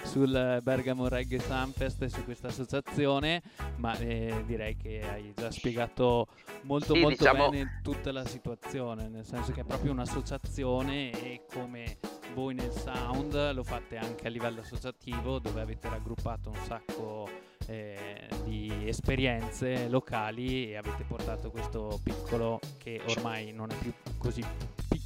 [0.05, 3.43] sul Bergamo Reggae Sunfest e su questa associazione,
[3.77, 6.29] ma eh, direi che hai già spiegato
[6.63, 11.43] molto Sì, molto diciamo- bene tutta la situazione, nel senso che è proprio un'associazione e
[11.53, 11.99] come
[12.33, 17.29] voi nel sound lo fate anche a livello associativo dove avete raggruppato un sacco
[17.67, 24.45] eh, di esperienze locali e avete portato questo piccolo che ormai non è più così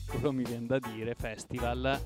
[0.08, 2.00] piccolo mi viene da dire festival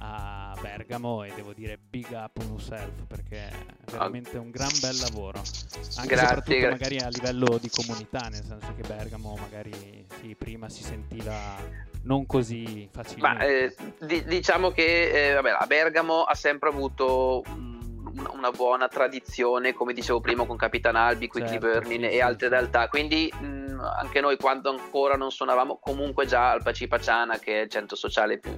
[0.00, 4.96] a Bergamo e devo dire big up on yourself perché è veramente un gran bel
[4.98, 6.68] lavoro anche Grazie, soprattutto grazie.
[6.70, 11.56] magari a livello di comunità nel senso che Bergamo magari sì, prima si sentiva
[12.02, 13.74] non così facilmente Ma eh,
[14.06, 17.67] di- diciamo che eh, vabbè, a Bergamo ha sempre avuto mm,
[18.14, 22.22] una, una buona tradizione, come dicevo prima, con Capitan Albi, Quickly Certo, Burning sì, e
[22.22, 22.88] altre realtà.
[22.88, 27.70] Quindi mm, anche noi, quando ancora non suonavamo, comunque già al Pacipaciana, che è il
[27.70, 28.52] centro sociale più,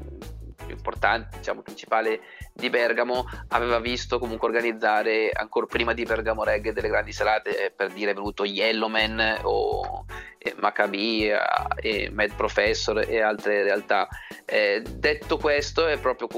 [0.56, 2.20] più importante, diciamo principale
[2.60, 7.70] di Bergamo, aveva visto comunque organizzare ancora prima di Bergamo Reggae delle grandi serate, eh,
[7.72, 10.04] per dire è venuto Yellowman o
[10.38, 11.38] eh, Maccabi eh,
[11.80, 14.06] e Mad Professor e altre realtà.
[14.44, 16.28] Eh, detto questo, è proprio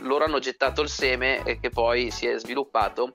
[0.00, 3.12] loro hanno gettato il seme che poi si è sviluppato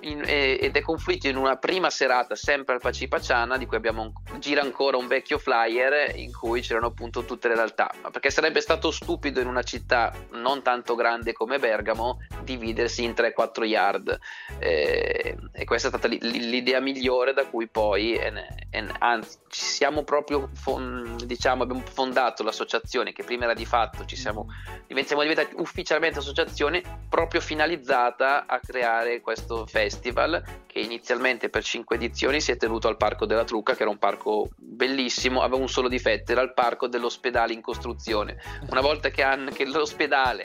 [0.00, 4.60] in- ed è conflitto in una prima serata sempre al Pacipaciana di cui abbiamo gira
[4.62, 9.40] ancora un vecchio flyer in cui c'erano appunto tutte le realtà perché sarebbe stato stupido
[9.40, 12.05] in una città non tanto grande come Bergamo
[12.42, 14.18] dividersi in 3-4 yard.
[14.58, 18.94] Eh, e questa è stata l'i- l'idea migliore da cui poi e ne- e ne-
[18.98, 24.16] anzi ci siamo proprio fon- diciamo abbiamo fondato l'associazione che prima era di fatto ci
[24.16, 24.46] siamo
[25.04, 32.40] siamo diventati ufficialmente associazione proprio finalizzata a creare questo festival che inizialmente per cinque edizioni
[32.40, 35.88] si è tenuto al Parco della Trucca che era un parco bellissimo aveva un solo
[35.88, 38.36] difetto era il parco dell'ospedale in costruzione.
[38.70, 40.42] Una volta che, han- che l'ospedale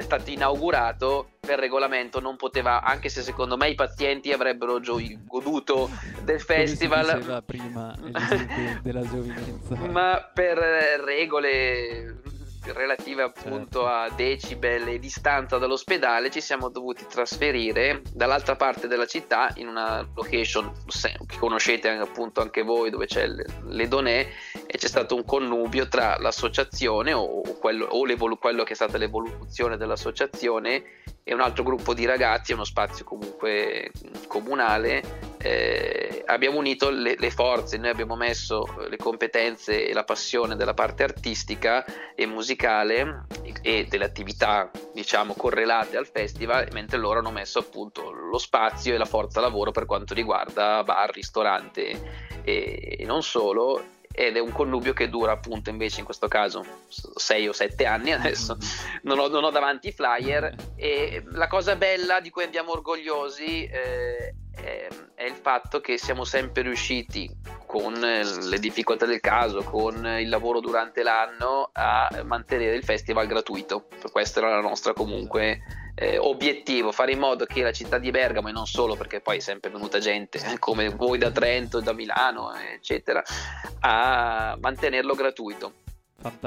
[0.00, 4.98] è stato inaugurato per regolamento non poteva anche se secondo me i pazienti avrebbero gio-
[5.26, 5.90] goduto
[6.22, 7.42] del festival.
[7.44, 9.74] prima l'esempio della giovinezza.
[9.76, 12.14] Ma per eh, regole
[12.66, 19.50] relative appunto a decibel e distanza dall'ospedale ci siamo dovuti trasferire dall'altra parte della città
[19.56, 20.72] in una location
[21.26, 24.28] che conoscete appunto anche voi dove c'è l- l'Edonè
[24.66, 29.76] e c'è stato un connubio tra l'associazione o, quello, o quello che è stata l'evoluzione
[29.76, 30.82] dell'associazione
[31.22, 33.92] e un altro gruppo di ragazzi, uno spazio comunque
[34.26, 40.56] comunale, eh, abbiamo unito le, le forze, noi abbiamo messo le competenze e la passione
[40.56, 47.20] della parte artistica e musicale e, e delle attività diciamo correlate al festival, mentre loro
[47.20, 52.96] hanno messo appunto lo spazio e la forza lavoro per quanto riguarda bar, ristorante e,
[52.98, 57.48] e non solo ed è un connubio che dura appunto invece in questo caso 6
[57.48, 58.56] o 7 anni adesso.
[59.02, 60.54] Non ho, non ho davanti i flyer.
[60.80, 66.24] E la cosa bella di cui andiamo orgogliosi eh, è, è il fatto che siamo
[66.24, 67.30] sempre riusciti
[67.66, 73.26] con eh, le difficoltà del caso, con il lavoro durante l'anno a mantenere il festival
[73.26, 73.88] gratuito.
[74.10, 75.60] Questo era la nostra comunque
[76.00, 79.36] eh, obiettivo, fare in modo che la città di Bergamo e non solo perché poi
[79.36, 83.22] è sempre venuta gente come voi da Trento, da Milano, eccetera,
[83.80, 85.74] a mantenerlo gratuito.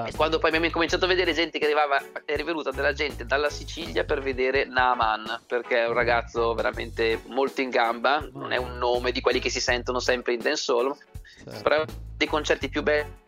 [0.06, 3.50] E quando poi abbiamo cominciato a vedere gente che arrivava, è venuta della gente dalla
[3.50, 8.78] Sicilia per vedere Naaman, perché è un ragazzo veramente molto in gamba, non è un
[8.78, 10.96] nome di quelli che si sentono sempre in dancehall,
[11.44, 11.62] Certo.
[11.62, 11.84] però
[12.16, 13.22] dei concerti più belli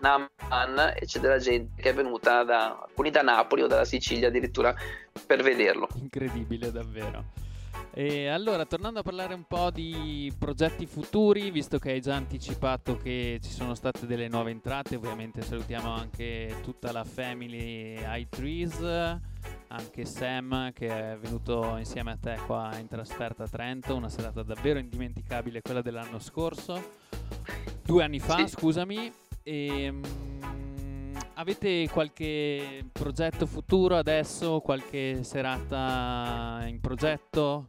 [0.00, 4.28] Naaman e c'è della gente che è venuta da alcuni da Napoli o dalla Sicilia
[4.28, 4.74] addirittura
[5.26, 5.88] per vederlo.
[5.96, 7.24] Incredibile davvero.
[7.92, 12.96] E allora, tornando a parlare un po' di progetti futuri, visto che hai già anticipato
[12.96, 18.80] che ci sono state delle nuove entrate, ovviamente salutiamo anche tutta la family iTrees,
[19.68, 24.42] anche Sam che è venuto insieme a te qua in trasferta a Trento, una serata
[24.44, 26.92] davvero indimenticabile, quella dell'anno scorso,
[27.82, 28.48] due anni fa, Sì.
[28.48, 29.12] scusami.
[29.48, 34.60] E, mm, avete qualche progetto futuro adesso?
[34.60, 37.66] Qualche serata in progetto?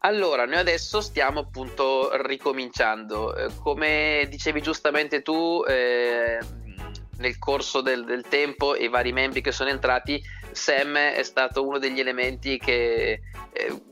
[0.00, 3.34] Allora, noi adesso stiamo appunto ricominciando.
[3.34, 6.38] Eh, come dicevi giustamente tu, eh,
[7.16, 10.22] nel corso del, del tempo e i vari membri che sono entrati,
[10.52, 13.20] Sam è stato uno degli elementi che
[13.50, 13.82] eh,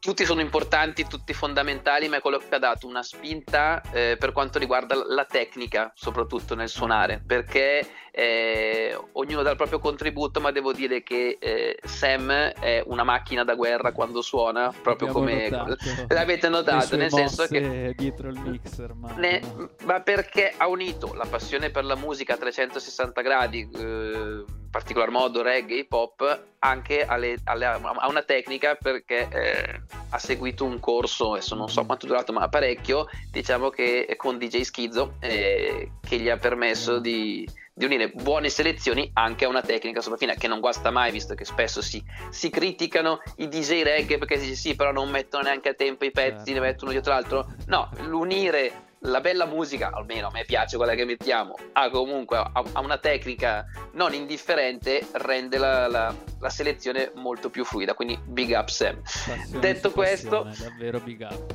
[0.00, 4.32] tutti sono importanti, tutti fondamentali, ma è quello che ha dato una spinta eh, per
[4.32, 10.50] quanto riguarda la tecnica, soprattutto nel suonare, perché eh, ognuno dà il proprio contributo, ma
[10.50, 15.48] devo dire che eh, Sam è una macchina da guerra quando suona, proprio Abbiamo come
[15.48, 15.76] notato.
[16.14, 19.40] l'avete notato, nel senso che dietro il mixer, ma ne-
[19.84, 25.42] ma perché ha unito la passione per la musica a 360 gradi, eh, particolar modo
[25.42, 30.78] reggae e hip hop, anche alle- alle- a una tecnica perché eh, ha seguito un
[30.80, 35.92] corso, adesso non so quanto è durato, ma parecchio, diciamo che con DJ Schizzo, eh,
[36.06, 40.34] che gli ha permesso di, di unire buone selezioni anche a una tecnica super fina,
[40.34, 44.48] che non guasta mai, visto che spesso si, si criticano i DJ reggae perché si
[44.48, 46.52] dice sì, però non mettono neanche a tempo i pezzi, Certo.
[46.52, 47.46] ne mettono dietro l'altro.
[47.66, 52.50] No, l'unire la bella musica, almeno a me piace quella che mettiamo, a comunque a,
[52.72, 57.94] a una tecnica non indifferente, rende la, la- la selezione molto più fluida.
[57.94, 59.00] Quindi big up Sam.
[59.02, 61.54] Passione Detto questo, davvero big up.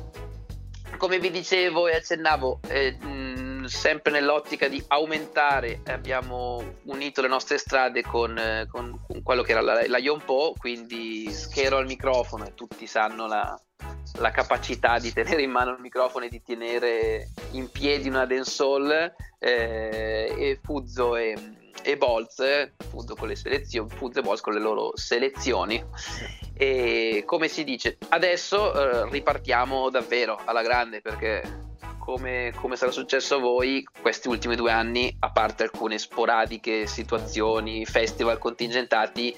[0.96, 7.58] come vi dicevo e accennavo, eh, mh, sempre nell'ottica di aumentare, abbiamo unito le nostre
[7.58, 12.46] strade con, eh, con- con quello che era la, la Yompo, quindi scherzo al microfono
[12.46, 13.58] e tutti sanno la,
[14.18, 19.12] la capacità di tenere in mano il microfono e di tenere in piedi una dancehall
[19.38, 21.36] eh, e Fuzzo e,
[21.82, 25.82] e Bolz, Fuzzo con le selezioni, Fuzzo e Bolz con le loro selezioni.
[26.56, 31.62] E come si dice adesso eh, ripartiamo davvero alla grande perché
[31.98, 37.86] come, come sarà successo a voi questi ultimi due anni a parte alcune sporadiche situazioni
[37.86, 39.34] festival contingentati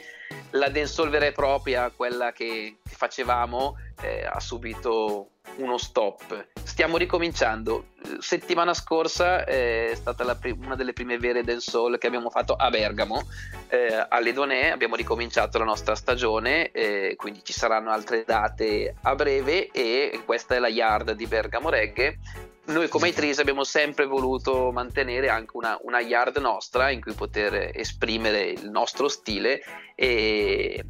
[0.50, 6.48] la dancehall vera e propria quella che, che facevamo eh, ha subito uno stop.
[6.62, 7.86] Stiamo ricominciando.
[8.18, 12.54] Settimana scorsa eh, è stata la pri- una delle prime vere dancehall che abbiamo fatto
[12.54, 13.22] a Bergamo.
[13.68, 19.14] Eh, alle Donè abbiamo ricominciato la nostra stagione, eh, quindi ci saranno altre date a
[19.14, 22.18] breve e questa è la yard di Bergamo Reggae.
[22.66, 27.70] Noi come Itris abbiamo sempre voluto mantenere anche una, una yard nostra in cui poter
[27.72, 29.62] esprimere il nostro stile
[29.94, 30.84] e,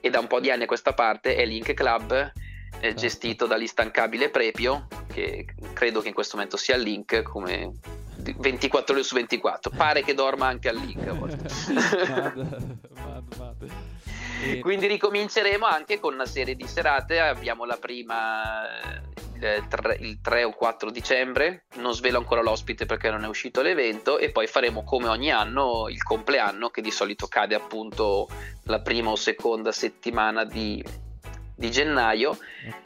[0.00, 2.32] e da un po' di anni a questa parte è Link Club
[2.80, 7.72] eh, gestito dall'instancabile Prepio che credo che in questo momento sia il Link come
[8.16, 11.48] 24 ore su 24 pare che dorma anche al Link a volte.
[12.08, 12.46] Vado,
[12.90, 13.66] vado, vado.
[14.44, 17.20] E- Quindi ricominceremo anche con una serie di serate.
[17.20, 19.00] Abbiamo la prima eh,
[19.36, 21.64] il eh, tre- il 3 o 4 dicembre.
[21.76, 24.18] Non svelo ancora l'ospite perché non è uscito l'evento.
[24.18, 28.28] E poi faremo come ogni anno il compleanno, che di solito cade appunto
[28.64, 30.84] la prima o seconda settimana di,
[31.54, 32.36] di gennaio.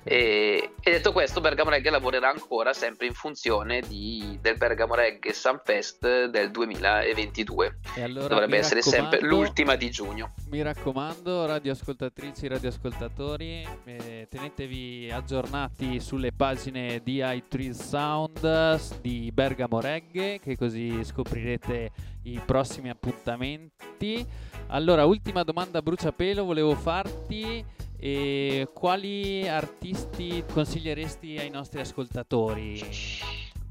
[0.03, 5.33] E, e detto questo, Bergamo Reggae lavorerà ancora sempre in funzione di- del Bergamo Reggae
[5.33, 7.79] Sunfest del 2022.
[7.97, 10.35] E allora Dovrebbe essere sempre l'ultima di giugno.
[10.51, 20.39] Mi raccomando, radioascoltatrici, radioascoltatori, eh, tenetevi aggiornati sulle pagine di i3 Sound di Bergamo Reggae,
[20.41, 21.91] che così scoprirete
[22.25, 24.27] i prossimi appuntamenti.
[24.69, 27.64] Allora, ultima domanda bruciapelo, volevo farti
[28.07, 32.80] eh, quali artisti consiglieresti ai nostri ascoltatori?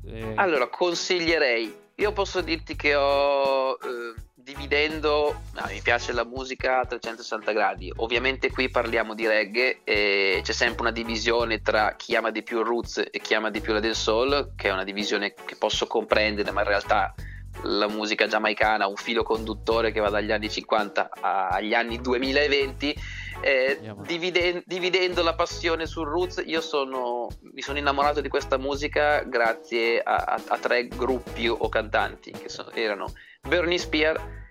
[0.05, 1.83] Eh, Allora, consiglierei.
[1.95, 5.41] Io posso dirti che ho eh, dividendo.
[5.53, 7.91] ah, mi piace la musica a 360 gradi.
[7.95, 12.59] Ovviamente qui parliamo di reggae e c'è sempre una divisione tra chi ama di più
[12.59, 15.55] il roots e chi ama di più la del soul, che è una divisione che
[15.55, 17.15] posso comprendere, ma in realtà
[17.63, 22.95] la musica giamaicana un filo conduttore che va dagli anni 50 a- agli anni 2020.
[23.41, 29.23] Eh, dividen- dividendo la passione sul roots, io sono, mi sono innamorato di questa musica
[29.23, 33.13] grazie a, a- a tre gruppi o cantanti che so- erano
[33.47, 34.43] Bernie Spear,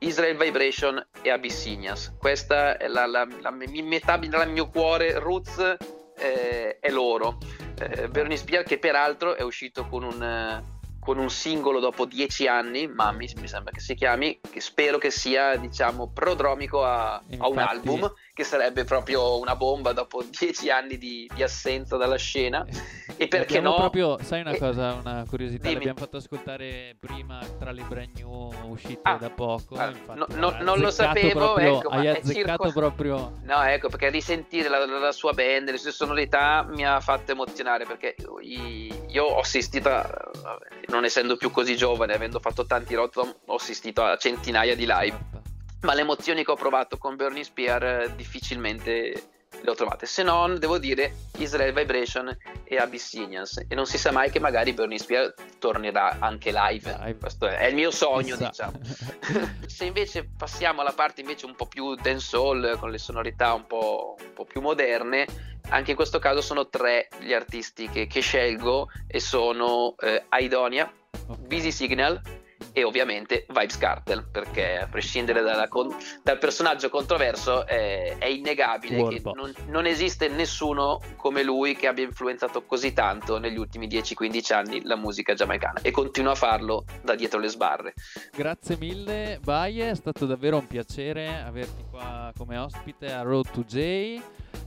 [0.00, 2.14] Israel Vibration e Abyssinias.
[2.18, 5.76] Questa è la, la- la mi- metà del mio cuore, roots
[6.16, 7.38] eh, è loro.
[7.80, 10.62] Eh, Bernie Spear che peraltro è uscito con un,
[11.08, 15.10] con un singolo dopo dieci anni, Mammi mi sembra che si chiami, che spero che
[15.10, 20.70] sia diciamo prodromico a, a un Infatti- album, che sarebbe proprio una bomba dopo dieci
[20.70, 22.64] anni di, di assenza dalla scena.
[23.16, 23.76] E perché Abbiamo no?
[23.80, 25.74] proprio, sai una Eh, cosa, una curiosità, dimmi.
[25.74, 29.74] l'abbiamo fatto ascoltare prima tra le brand new uscite Ah, da poco.
[29.74, 33.88] ah, infatti no- no- non lo sapevo, proprio- ecco, hai azzeccato circo- proprio No, ecco,
[33.88, 38.14] perché risentire la, la- la sua band, le sue sonorità mi ha fatto emozionare perché
[38.42, 40.30] i- io ho assistito, a-
[40.90, 45.16] non essendo più così giovane, avendo fatto tanti rotom, ho assistito a centinaia di live,
[45.32, 45.46] Certo.
[45.82, 49.22] Ma le emozioni che ho provato con Bernie Spear eh, difficilmente
[49.60, 54.12] le ho trovate, se non, devo dire, Israel Vibration e Abyssinians, e non si sa
[54.12, 57.16] mai che magari Bernie Spear tornerà anche live, Live.
[57.18, 58.70] questo è il mio sogno, Chissà.
[58.70, 58.78] diciamo.
[59.66, 64.16] Se invece passiamo alla parte invece un po' più dancehall con le sonorità un po',
[64.20, 65.26] un po' più moderne,
[65.70, 70.92] anche in questo caso sono tre gli artisti che, che scelgo e sono eh, Aidonia,
[71.26, 71.38] Ok.
[71.40, 72.20] Busy Signal
[72.72, 75.68] e ovviamente Vibes Cartel perché a prescindere dalla
[76.22, 79.34] dal personaggio controverso eh, è innegabile che Warboss.
[79.34, 84.82] non, non esiste nessuno come lui che abbia influenzato così tanto negli ultimi 10-15 anni
[84.84, 87.94] la musica giamaicana e continua a farlo da dietro le sbarre
[88.34, 93.62] Grazie mille, Baie, è stato davvero un piacere averti qua come ospite a Road to
[93.62, 94.20] J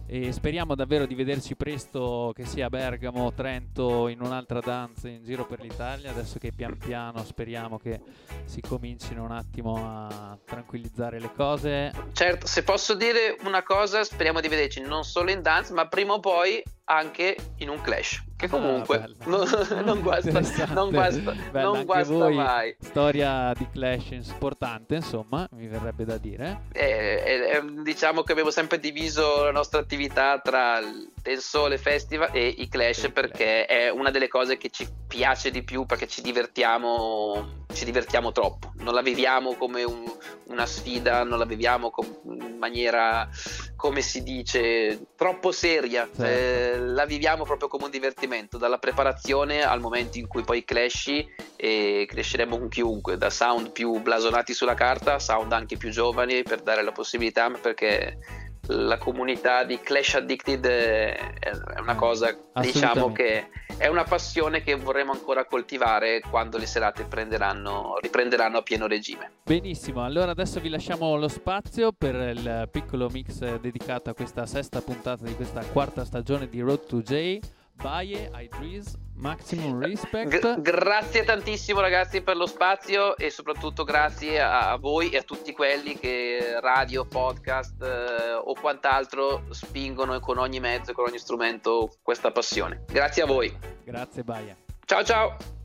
[0.05, 5.23] e speriamo davvero di vederci presto che sia a Bergamo, Trento, in un'altra danza in
[5.23, 8.01] giro per l'Italia, adesso che pian piano speriamo che
[8.43, 11.91] si comincino un attimo a tranquillizzare le cose.
[12.11, 16.13] Certo, se posso dire una cosa, speriamo di vederci non solo in dance, ma prima
[16.13, 16.61] o poi
[16.91, 18.23] anche in un clash.
[18.35, 19.47] Che comunque Ah, non,
[19.85, 20.73] non guasta, Interessante.
[20.73, 22.35] non guasta, Bello, non guasta voi.
[22.35, 22.75] mai.
[22.79, 26.61] Storia di Clash importante, insomma, mi verrebbe da dire.
[26.71, 30.79] Eh, eh, eh, diciamo che abbiamo sempre diviso la nostra attività tra
[31.23, 35.51] il dancehall e festival e i clash perché è una delle cose che ci piace
[35.51, 38.71] di più perché ci divertiamo, ci divertiamo troppo.
[38.77, 40.11] Non la viviamo come un-
[40.47, 43.29] una sfida, non la viviamo com- in maniera,
[43.75, 46.05] come si dice, troppo seria.
[46.05, 46.23] Certo.
[46.23, 51.25] Eh, la viviamo proprio come un divertimento, dalla preparazione al momento in cui poi cresci
[51.55, 56.61] e cresceremo con chiunque, da sound più blasonati sulla carta, sound anche più giovani per
[56.61, 58.17] dare la possibilità, perché
[58.71, 63.49] la comunità di Clash Addicted è una cosa, diciamo Assolutamente.
[63.67, 68.87] che è una passione che vorremmo ancora coltivare quando le serate prenderanno, riprenderanno a pieno
[68.87, 69.31] regime.
[69.43, 74.81] Benissimo, allora adesso vi lasciamo lo spazio per il piccolo mix dedicato a questa sesta
[74.81, 77.39] puntata di questa quarta stagione di Road to J.
[77.81, 80.39] Baie, Idris, Maximum Respect.
[80.39, 85.23] Gra- grazie tantissimo ragazzi per lo spazio e soprattutto grazie a, a voi e a
[85.23, 91.19] tutti quelli che radio, podcast eh, o quant'altro spingono con ogni mezzo e con ogni
[91.19, 92.83] strumento questa passione.
[92.87, 93.55] Grazie a voi.
[93.83, 94.57] Grazie Baie.
[94.85, 95.60] Ciao ciao.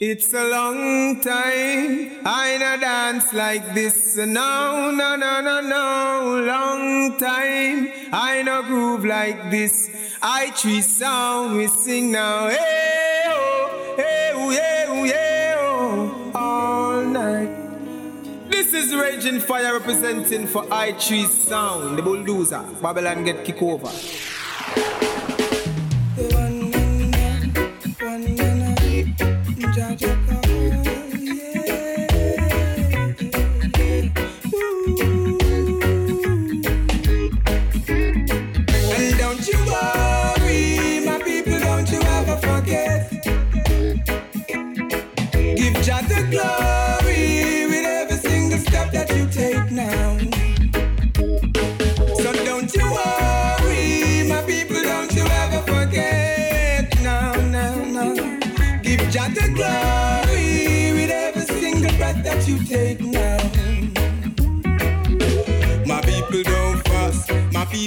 [0.00, 4.16] It's a long time I no dance like this.
[4.16, 6.44] No, no, no, no, no.
[6.44, 10.18] Long time I no groove like this.
[10.20, 12.48] I tree sound we sing now.
[12.48, 16.32] Hey, oh, hey, oh, yeah, oh, yeah, oh.
[16.34, 18.50] All night.
[18.50, 22.64] This is Raging Fire representing for I Tree Sound, the bulldozer.
[22.82, 23.90] Babylon get kick over.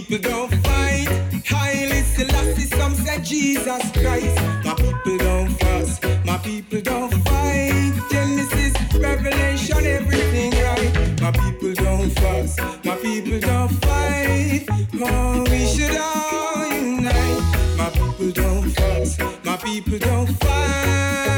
[0.01, 1.07] People don't fight.
[1.47, 4.35] Highly Selassie, some say Jesus Christ.
[4.63, 7.93] My people don't fuss, my people don't fight.
[8.11, 11.21] Genesis, Revelation, everything right.
[11.21, 14.65] My people don't fuss, my people don't fight.
[15.01, 17.41] Oh, we should all unite.
[17.77, 21.36] My people don't fuss, my people don't fight.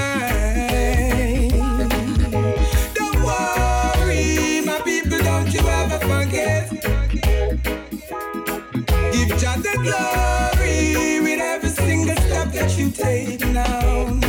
[9.84, 14.29] Glory with every single step that you take now.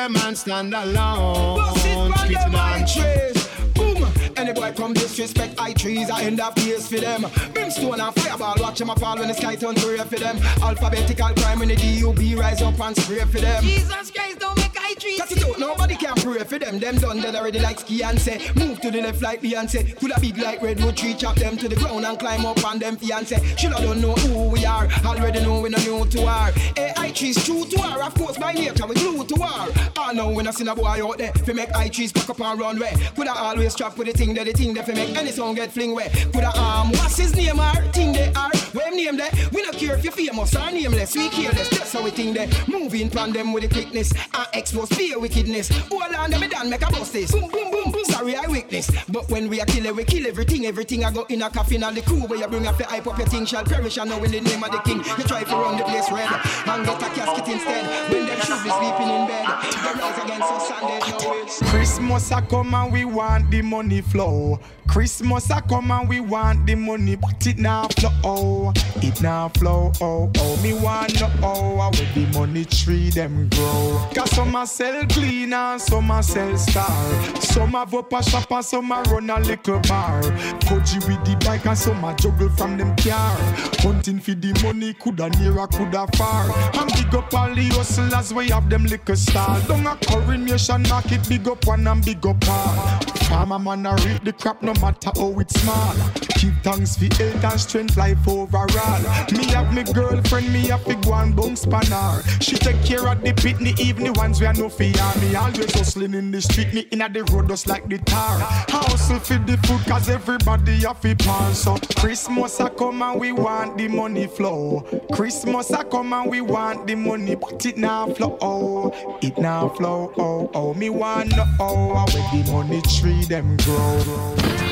[0.00, 1.60] Them and stand alone.
[1.76, 3.48] Streets dance.
[3.74, 4.06] Boom!
[4.36, 7.26] Any boy come disrespect high trees, I end up years for them.
[7.52, 10.38] Brimstone and fireball, watch them a fall when the sky turn gray for them.
[10.62, 13.62] Alphabetical crime when the DUB rise up and spray for them.
[13.62, 16.78] Jesus Christ, don't make I treat Cause it out, nobody can pray for them.
[16.78, 19.96] Them done dead already like ski and say, move to the left like Beyonce.
[19.98, 22.78] Could a big like redwood tree, chop them to the ground and climb up on
[22.78, 23.36] them fiance.
[23.56, 26.52] Shoulda don't know who we are, already know we no new to her.
[26.76, 29.90] AI trees true to her, of course by nature we glue to her.
[29.96, 32.40] I know when I seen a boy out there, fi make high trees pack up
[32.40, 32.92] and run way.
[33.14, 35.72] Coulda always trap with the thing that the thing that fi make any song get
[35.72, 36.10] fling way.
[36.32, 39.30] Coulda um, what's his name are, thing they are, where name there.
[39.52, 41.68] We no care if you famous or nameless, we careless.
[41.70, 45.70] That's how we think they moving pan them with the quickness and expose fear wickedness.
[46.10, 47.30] Hold on, them done make a bust this.
[47.30, 48.04] Boom, boom, boom, boom.
[48.04, 48.90] Sorry, I weakness.
[49.08, 50.66] But when we are killer, we kill everything.
[50.66, 53.06] Everything I go in a coffin and the crew where you bring up the hype
[53.06, 53.96] up your thing shall perish.
[53.96, 54.98] I know in the name of the king.
[54.98, 58.10] You try to run the place red and get a casket instead.
[58.10, 61.68] When them should be sleeping in bed, they rise against us and there's no.
[61.70, 64.58] Christmas a come and we want the money flow.
[64.90, 68.72] Christmas a come and we want the money, but it now flow.
[68.96, 69.92] It now flow.
[70.00, 74.04] Oh oh, me want know oh how the money tree them grow.
[74.12, 77.40] Cause some a sell clean some a sell star.
[77.40, 80.22] Some have up a shop and some a run a little bar.
[80.66, 83.36] Koji with the bike and some a juggle from them car.
[83.78, 86.50] Hunting for the money, coulda near or coulda far.
[86.74, 89.60] And big up all the hustlers we have them liquor star.
[89.68, 93.00] Don't a coronation market, big up one and big up all.
[93.30, 95.94] Farmer man a reap the crop no matter how it's small.
[96.40, 99.02] Keep thanks for health and strength life overall.
[99.32, 102.22] Me have me girlfriend, me have go and bounce spanner.
[102.40, 103.30] She take care of the
[103.78, 104.92] even the ones we are no fear.
[105.20, 108.38] Me always hustling in the street, me inna the road just like the tar.
[108.68, 111.54] Hustle for the food cause everybody have to pan.
[111.54, 114.86] So Christmas a come and we want the money flow.
[115.12, 118.38] Christmas a come and we want the money, but it now flow.
[118.40, 120.12] Oh, it now flow.
[120.16, 124.69] Oh, oh, me want know oh, where the money tree them grow.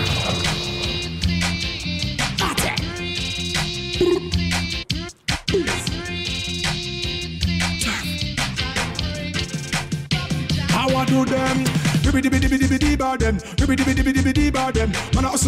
[11.09, 11.65] Do them?
[12.05, 13.39] Ribby dibby dibby dibby bar them.
[13.59, 14.93] Ribby dibby dibby dibby bar them.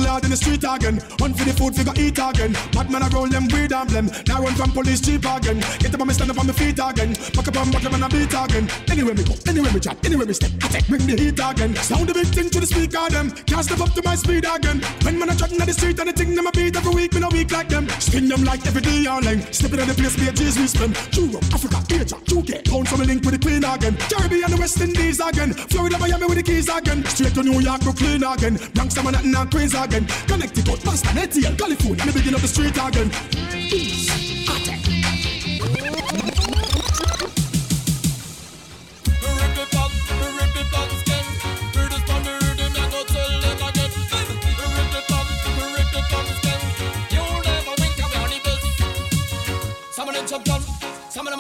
[0.07, 0.97] Hustle in the street again.
[1.19, 2.53] Hunt for the food, figure eat again.
[2.73, 4.07] Bad man a roll them weed and blem.
[4.29, 5.61] Now run from police cheap again.
[5.79, 7.13] Get up on me stand up on my feet again.
[7.35, 8.65] Back up on back up and a beat again.
[8.89, 10.51] Anywhere me go, anywhere me chat, anywhere me step.
[10.63, 11.75] I take bring the heat again.
[11.77, 13.31] Sound the big thing to the speaker them.
[13.45, 14.81] Can't step up to my speed again.
[15.05, 17.13] When man a chatting on the street and the thing them a beat every week,
[17.15, 17.89] me no weak like them.
[18.01, 19.41] Sting them like every day online.
[19.53, 20.97] Stepping on the place, a G's we spend.
[21.13, 22.65] Europe, Africa, Asia, UK.
[22.65, 23.97] Pound from a link with the Queen again.
[24.09, 25.53] Caribbean, the West Indies again.
[25.53, 27.05] Florida, Miami with the keys again.
[27.05, 28.57] Straight to New York, Brooklyn again.
[28.75, 29.90] Bronx, Manhattan, and Queens again.
[29.91, 33.11] Connecticut, Boston, ATL, California, the beginning of the street again.
[33.51, 34.30] Peace.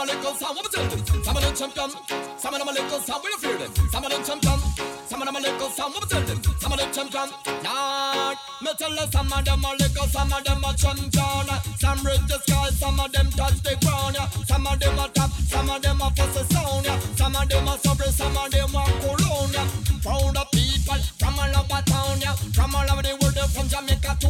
[0.00, 1.24] Some of them little sound, what we tell them?
[1.24, 1.90] Some of them champion,
[2.38, 3.72] some of them little sound, we don't fear them.
[3.92, 4.58] Some of them champion,
[5.06, 6.40] some of them little sound, what we tell them?
[6.58, 7.28] Some of them champion,
[7.62, 8.34] nah.
[8.62, 11.46] Me tell you some of them a little, some of them a champion.
[11.76, 14.16] Some reach the sky, some of them touch the ground.
[14.48, 16.86] Some of them a top, some of them a fuss the sound.
[17.16, 19.56] Some of them a sobre, some of them a cologne.
[20.00, 22.20] Proud of people from all over town.
[22.56, 24.28] From all over the world, from Jamaica to.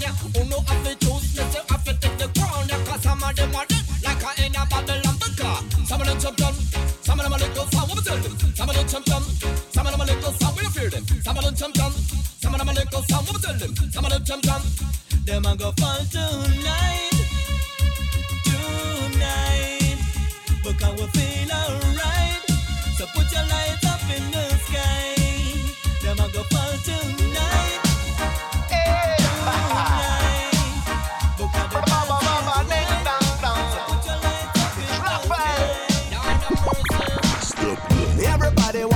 [0.00, 0.12] Yeah.
[0.32, 2.68] Who know have to choose, me say have to take the crown.
[2.86, 3.66] Cause some of them are
[4.22, 6.54] dead like a in a Babylon because some of them champion,
[7.02, 7.64] some of a little.
[7.64, 8.38] What we tell them?
[8.54, 9.22] Some of them champion,
[9.72, 10.56] some of a little sound.
[10.56, 11.24] We don't.
[11.24, 11.92] Some of them champion,
[12.40, 13.02] some of a little.
[13.02, 13.74] What we tell them?
[13.90, 14.62] Some of them champion,
[15.26, 17.10] them a go fall tonight,
[18.44, 19.98] tonight.
[20.62, 21.91] Because we feel alright.
[38.52, 38.91] your body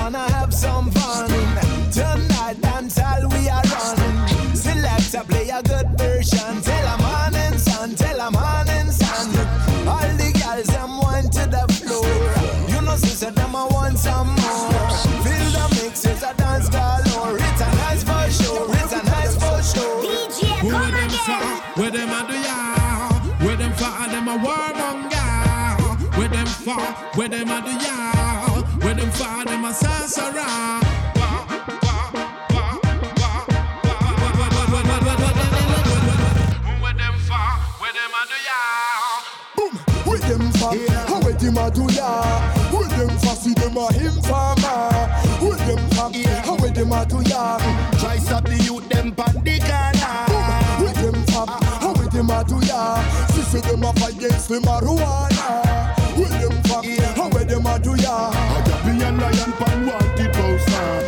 [53.32, 55.94] See see them a fight against the marijuana.
[56.16, 56.82] With them for,
[57.14, 58.30] how with them a do ya?
[58.30, 60.72] A happy and lion pan wanted poster.
[60.72, 61.00] Uh.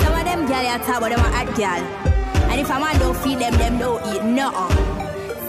[0.00, 1.82] Some of them gyal ya talk about them a hot gyal.
[2.50, 4.76] And if a man don't feed them, them don't eat nothing.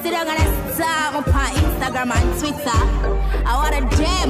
[0.03, 2.81] See they gonna start up on Instagram and Twitter.
[3.45, 4.29] I want a gem.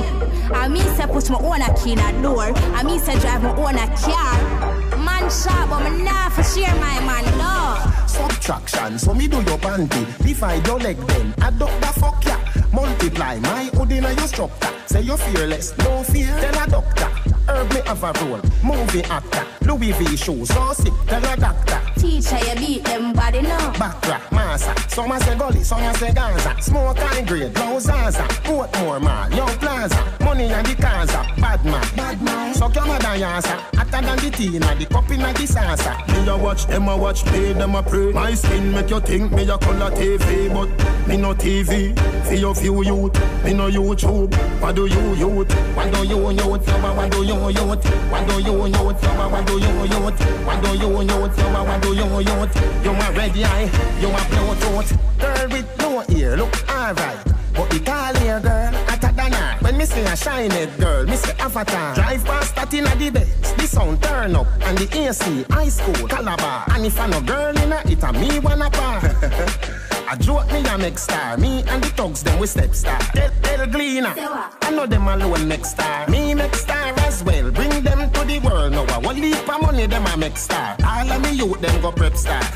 [0.53, 2.53] I mean say push my own a key in a door.
[2.75, 4.86] I mean say drive my own a car.
[5.19, 8.05] Man shop, but me nah for share my man, no.
[8.05, 10.05] Subtraction, so me do your panty.
[10.23, 12.37] Divide your leg then, up the fuck ya.
[12.71, 14.73] Multiply my hood in your structure.
[14.85, 16.27] Say you're fearless, no fear.
[16.39, 17.09] Tell a doctor,
[17.49, 18.41] herb me have a role.
[18.63, 20.93] Movie actor, Louis V shoe, so sick.
[21.07, 21.81] Tell a doctor.
[21.97, 23.71] Teacher, you beat them body now.
[23.73, 24.73] Backtrack, massa.
[24.89, 26.55] Some a say gully, some a say Gaza.
[26.61, 28.23] Smoke high grade, low Zaza.
[28.45, 30.17] Portmore mall, young plaza.
[30.21, 31.25] Money and the Gaza.
[31.41, 32.53] Bad man, bad man.
[32.53, 33.55] Suck your mother yasa.
[33.75, 36.07] Hotter than the tea inna the cup inna the salsa.
[36.07, 38.11] Me a watch them a watch, pay them a pray.
[38.11, 41.97] My skin make you think me a color TV, but me no TV.
[42.25, 44.33] For your few youth, me no YouTube.
[44.61, 45.51] What do you youth?
[45.75, 46.37] What do you youth?
[46.39, 47.87] Yo, What do you youth?
[48.11, 48.75] What do you youth?
[48.75, 50.19] Yo, What do you youth?
[50.45, 51.37] What do you youth?
[51.39, 51.86] Yo, What do you youth?
[51.87, 53.69] You a red eye,
[54.01, 55.19] you a Bluetooth.
[55.19, 57.17] Girl with no ear, look alright.
[57.53, 59.57] But the tall hair girl, hotter than her.
[59.61, 61.95] When me see a shiny girl, me say avatar.
[61.95, 66.07] Drive past that inna the beds, the sound turn up, and the AC, high school,
[66.07, 66.65] Calabar.
[66.71, 68.99] And if I no girl inna it, a me wanna par.
[70.09, 71.37] I joke me a make star.
[71.37, 72.99] Me and the thugs them we step star.
[73.13, 74.13] Tell, tell Gleaner.
[74.61, 76.07] I know them alone next star.
[76.09, 77.51] Me make star as well.
[77.51, 78.85] Bring them to the world now.
[78.85, 80.75] I want leap of money them a make star.
[80.85, 82.41] All of me youth them go prep star.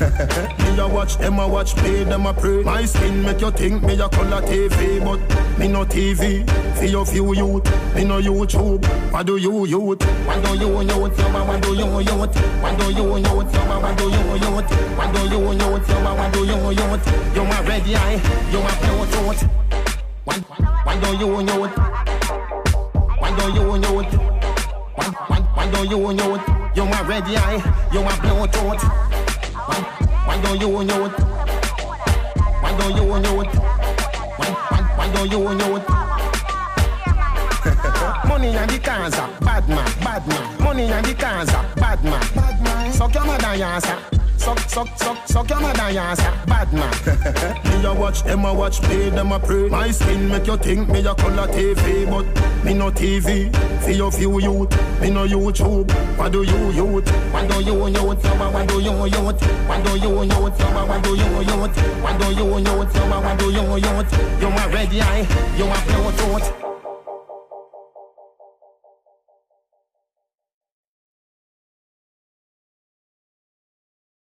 [0.58, 2.62] me a watch them a watch pay them a pray.
[2.62, 5.20] My skin make you think me a color TV, but
[5.58, 6.48] me no TV.
[6.76, 8.84] For your few youth, me no YouTube.
[9.12, 10.02] What do you youth?
[10.26, 10.90] What do you youth?
[10.90, 12.36] Yo, What do you youth?
[12.62, 13.26] What do you youth?
[13.26, 14.70] Yo, What do you youth?
[14.96, 15.88] What do you youth?
[16.02, 17.34] What do you youth?
[17.34, 18.20] You a red eye,
[18.52, 19.42] you a Bluetooth.
[20.24, 20.36] Why,
[20.84, 21.76] why do you youth?
[23.18, 24.41] Why do you youth?
[24.94, 26.42] Why, why, why do you youth?
[26.76, 27.60] You a red eye,
[27.92, 28.82] you a Bluetooth.
[29.66, 29.78] Why,
[30.26, 31.16] why do you youth?
[32.60, 33.54] Why do you youth?
[34.36, 35.86] Why, why, why do you youth?
[38.28, 40.62] Money and the cars are bad man, bad man.
[40.62, 42.92] Money and the cars are bad man, bad man.
[42.92, 43.98] Suck your mother, yasa.
[44.42, 46.46] Suck, suck, suck, suck your mother, yasa.
[46.46, 46.90] Bad man.
[47.80, 49.68] me a watch them a watch, pay them a pray.
[49.68, 52.26] My skin make you think me a color TV, but
[52.64, 53.54] me no TV.
[53.84, 55.88] For your few youth, me no YouTube.
[56.18, 57.08] What do you youth?
[57.32, 57.94] What do you youth?
[57.94, 58.18] Yo, What
[58.66, 59.40] do you youth?
[59.68, 60.58] What do you youth?
[60.82, 61.78] What do you youth?
[62.02, 62.94] What do you youth?
[63.22, 64.12] What do you youth?
[64.42, 65.26] You a red eye,
[65.56, 66.71] you a Bluetooth.